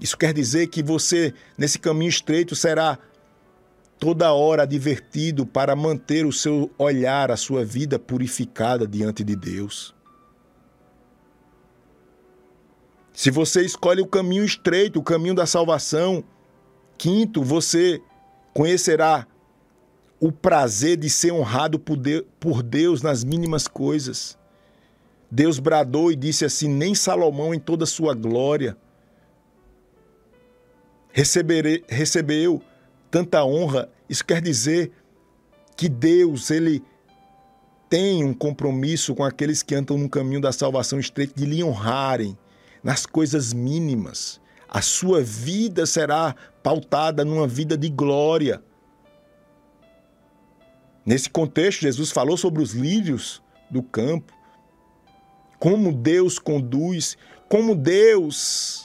Isso 0.00 0.16
quer 0.16 0.32
dizer 0.32 0.66
que 0.68 0.82
você, 0.82 1.32
nesse 1.56 1.78
caminho 1.78 2.08
estreito, 2.08 2.56
será 2.56 2.98
toda 3.98 4.32
hora 4.32 4.64
advertido 4.64 5.46
para 5.46 5.76
manter 5.76 6.26
o 6.26 6.32
seu 6.32 6.70
olhar, 6.76 7.30
a 7.30 7.36
sua 7.36 7.64
vida 7.64 7.98
purificada 7.98 8.86
diante 8.86 9.22
de 9.22 9.36
Deus. 9.36 9.94
Se 13.12 13.30
você 13.30 13.62
escolhe 13.62 14.02
o 14.02 14.06
caminho 14.06 14.44
estreito, 14.44 14.98
o 14.98 15.02
caminho 15.02 15.34
da 15.34 15.46
salvação, 15.46 16.24
quinto, 16.98 17.42
você 17.42 18.02
conhecerá 18.52 19.26
o 20.18 20.32
prazer 20.32 20.96
de 20.96 21.08
ser 21.08 21.32
honrado 21.32 21.78
por 21.78 22.62
Deus 22.62 23.02
nas 23.02 23.22
mínimas 23.22 23.68
coisas. 23.68 24.36
Deus 25.30 25.58
bradou 25.58 26.10
e 26.10 26.16
disse 26.16 26.44
assim: 26.44 26.68
Nem 26.68 26.94
Salomão, 26.94 27.54
em 27.54 27.60
toda 27.60 27.86
sua 27.86 28.14
glória, 28.14 28.76
recebeu 31.14 32.60
tanta 33.10 33.44
honra. 33.44 33.88
Isso 34.08 34.24
quer 34.24 34.42
dizer 34.42 34.90
que 35.76 35.88
Deus, 35.88 36.50
ele 36.50 36.82
tem 37.88 38.24
um 38.24 38.34
compromisso 38.34 39.14
com 39.14 39.22
aqueles 39.22 39.62
que 39.62 39.74
andam 39.74 39.96
no 39.96 40.08
caminho 40.08 40.40
da 40.40 40.50
salvação 40.50 40.98
estreito 40.98 41.34
de 41.36 41.46
lhe 41.46 41.62
honrarem 41.62 42.36
nas 42.82 43.06
coisas 43.06 43.52
mínimas. 43.52 44.40
A 44.68 44.82
sua 44.82 45.22
vida 45.22 45.86
será 45.86 46.34
pautada 46.62 47.24
numa 47.24 47.46
vida 47.46 47.78
de 47.78 47.88
glória. 47.88 48.60
Nesse 51.06 51.30
contexto, 51.30 51.82
Jesus 51.82 52.10
falou 52.10 52.36
sobre 52.36 52.60
os 52.60 52.72
lírios 52.72 53.40
do 53.70 53.82
campo, 53.82 54.32
como 55.60 55.92
Deus 55.92 56.38
conduz, 56.38 57.16
como 57.48 57.76
Deus 57.76 58.83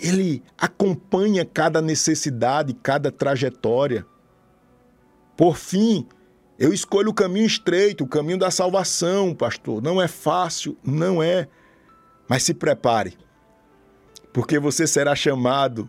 ele 0.00 0.42
acompanha 0.58 1.44
cada 1.44 1.82
necessidade, 1.82 2.74
cada 2.74 3.10
trajetória. 3.12 4.06
Por 5.36 5.56
fim, 5.56 6.06
eu 6.58 6.72
escolho 6.72 7.10
o 7.10 7.14
caminho 7.14 7.46
estreito, 7.46 8.04
o 8.04 8.08
caminho 8.08 8.38
da 8.38 8.50
salvação, 8.50 9.34
pastor. 9.34 9.82
Não 9.82 10.00
é 10.00 10.08
fácil, 10.08 10.76
não 10.84 11.22
é. 11.22 11.48
Mas 12.28 12.42
se 12.42 12.54
prepare, 12.54 13.16
porque 14.32 14.58
você 14.58 14.86
será 14.86 15.16
chamado, 15.16 15.88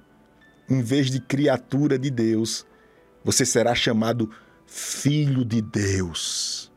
em 0.69 0.81
vez 0.81 1.11
de 1.11 1.19
criatura 1.19 1.99
de 1.99 2.09
Deus, 2.09 2.65
Você 3.23 3.45
será 3.45 3.75
chamado 3.75 4.29
filho 4.65 5.45
de 5.45 5.61
Deus. 5.61 6.71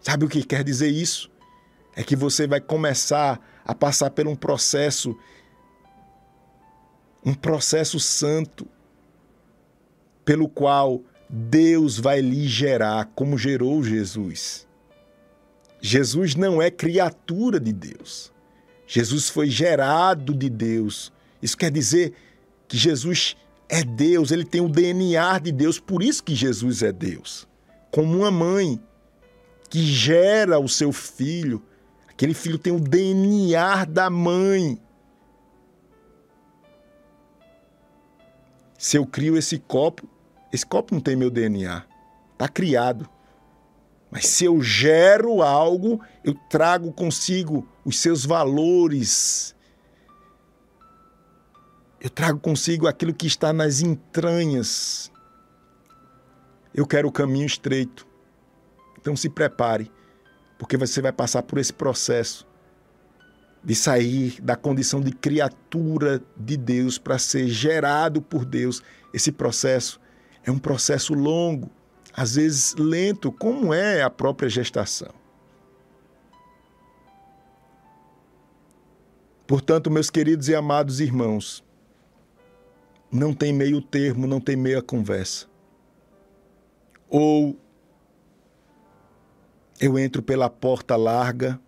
Sabe 0.00 0.24
o 0.24 0.28
que 0.28 0.44
quer 0.44 0.62
dizer 0.62 0.88
isso? 0.88 1.30
É 1.94 2.02
que 2.04 2.14
você 2.14 2.46
vai 2.46 2.60
começar 2.60 3.40
a 3.64 3.74
passar 3.74 4.10
por 4.10 4.26
um 4.26 4.36
processo, 4.36 5.16
um 7.24 7.34
processo 7.34 8.00
santo, 8.00 8.66
pelo 10.24 10.48
qual 10.48 11.02
Deus 11.28 11.98
vai 11.98 12.20
lhe 12.20 12.48
gerar, 12.48 13.06
como 13.14 13.38
gerou 13.38 13.82
Jesus. 13.82 14.66
Jesus 15.80 16.34
não 16.34 16.60
é 16.60 16.70
criatura 16.70 17.58
de 17.58 17.72
Deus. 17.72 18.32
Jesus 18.86 19.28
foi 19.28 19.48
gerado 19.48 20.34
de 20.34 20.50
Deus. 20.50 21.12
Isso 21.40 21.56
quer 21.56 21.70
dizer 21.70 22.12
que 22.66 22.76
Jesus 22.76 23.36
é 23.68 23.84
Deus, 23.84 24.32
ele 24.32 24.44
tem 24.44 24.60
o 24.60 24.68
DNA 24.68 25.38
de 25.38 25.52
Deus, 25.52 25.78
por 25.78 26.02
isso 26.02 26.24
que 26.24 26.34
Jesus 26.34 26.82
é 26.82 26.90
Deus. 26.90 27.46
Como 27.90 28.18
uma 28.18 28.30
mãe 28.30 28.80
que 29.68 29.80
gera 29.84 30.58
o 30.58 30.68
seu 30.68 30.92
filho, 30.92 31.62
aquele 32.08 32.34
filho 32.34 32.58
tem 32.58 32.72
o 32.72 32.80
DNA 32.80 33.84
da 33.84 34.10
mãe. 34.10 34.80
Se 38.80 38.96
eu 38.96 39.04
crio 39.04 39.36
esse 39.36 39.58
copo, 39.58 40.08
esse 40.50 40.64
copo 40.64 40.94
não 40.94 41.02
tem 41.02 41.14
meu 41.14 41.30
DNA, 41.30 41.84
está 42.32 42.48
criado. 42.48 43.06
Mas 44.10 44.26
se 44.26 44.46
eu 44.46 44.62
gero 44.62 45.42
algo, 45.42 46.00
eu 46.24 46.32
trago 46.48 46.90
consigo 46.90 47.68
os 47.84 47.98
seus 47.98 48.24
valores. 48.24 49.54
Eu 52.00 52.08
trago 52.08 52.40
consigo 52.40 52.88
aquilo 52.88 53.12
que 53.12 53.26
está 53.26 53.52
nas 53.52 53.82
entranhas. 53.82 55.12
Eu 56.74 56.86
quero 56.86 57.06
o 57.06 57.12
caminho 57.12 57.44
estreito. 57.44 58.06
Então 58.98 59.14
se 59.14 59.28
prepare, 59.28 59.92
porque 60.58 60.78
você 60.78 61.02
vai 61.02 61.12
passar 61.12 61.42
por 61.42 61.58
esse 61.58 61.74
processo 61.74 62.48
de 63.62 63.74
sair 63.74 64.40
da 64.40 64.56
condição 64.56 65.00
de 65.00 65.12
criatura 65.12 66.22
de 66.36 66.56
Deus 66.56 66.98
para 66.98 67.18
ser 67.18 67.48
gerado 67.48 68.22
por 68.22 68.44
Deus. 68.44 68.82
Esse 69.12 69.30
processo 69.30 70.00
é 70.44 70.50
um 70.50 70.58
processo 70.58 71.14
longo 71.14 71.70
às 72.12 72.34
vezes 72.34 72.74
lento, 72.74 73.30
como 73.30 73.72
é 73.72 74.02
a 74.02 74.10
própria 74.10 74.48
gestação. 74.48 75.12
Portanto, 79.46 79.90
meus 79.90 80.10
queridos 80.10 80.48
e 80.48 80.54
amados 80.54 81.00
irmãos, 81.00 81.64
não 83.10 83.34
tem 83.34 83.52
meio 83.52 83.80
termo, 83.80 84.26
não 84.26 84.40
tem 84.40 84.54
meia 84.56 84.80
conversa. 84.80 85.46
Ou 87.08 87.58
eu 89.80 89.98
entro 89.98 90.22
pela 90.22 90.48
porta 90.48 90.94
larga, 90.94 91.60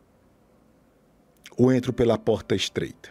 ou 1.56 1.72
entro 1.72 1.92
pela 1.92 2.18
porta 2.18 2.54
estreita. 2.54 3.10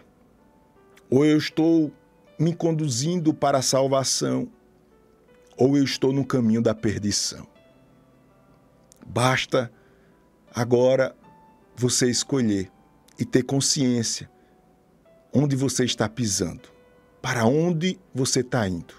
Ou 1.09 1.25
eu 1.25 1.37
estou 1.37 1.91
me 2.39 2.55
conduzindo 2.55 3.33
para 3.33 3.59
a 3.59 3.61
salvação, 3.61 4.47
ou 5.57 5.77
eu 5.77 5.83
estou 5.83 6.11
no 6.11 6.25
caminho 6.25 6.61
da 6.61 6.73
perdição. 6.73 7.47
Basta 9.05 9.71
agora 10.53 11.15
você 11.75 12.09
escolher 12.09 12.71
e 13.19 13.25
ter 13.25 13.43
consciência 13.43 14.29
onde 15.33 15.55
você 15.55 15.85
está 15.85 16.09
pisando, 16.09 16.69
para 17.21 17.45
onde 17.45 17.99
você 18.13 18.39
está 18.39 18.67
indo. 18.67 18.95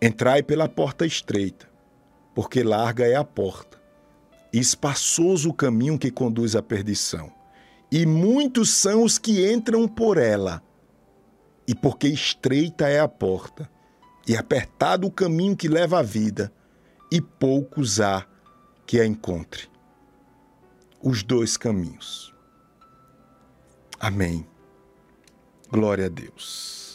Entrai 0.00 0.42
pela 0.42 0.68
porta 0.68 1.06
estreita, 1.06 1.68
porque 2.34 2.62
larga 2.62 3.06
é 3.06 3.16
a 3.16 3.24
porta, 3.24 3.80
e 4.52 4.58
espaçoso 4.58 5.50
o 5.50 5.54
caminho 5.54 5.98
que 5.98 6.10
conduz 6.10 6.54
à 6.54 6.62
perdição, 6.62 7.32
e 7.90 8.04
muitos 8.04 8.70
são 8.70 9.02
os 9.02 9.18
que 9.18 9.50
entram 9.50 9.86
por 9.86 10.18
ela. 10.18 10.62
E 11.66 11.74
porque 11.74 12.08
estreita 12.08 12.88
é 12.88 13.00
a 13.00 13.08
porta, 13.08 13.70
e 14.26 14.36
apertado 14.36 15.06
o 15.06 15.10
caminho 15.10 15.56
que 15.56 15.68
leva 15.68 15.98
à 15.98 16.02
vida, 16.02 16.52
e 17.10 17.20
poucos 17.20 18.00
há 18.00 18.26
que 18.86 19.00
a 19.00 19.06
encontre. 19.06 19.68
Os 21.02 21.22
dois 21.22 21.56
caminhos. 21.56 22.34
Amém. 23.98 24.46
Glória 25.70 26.06
a 26.06 26.08
Deus. 26.08 26.85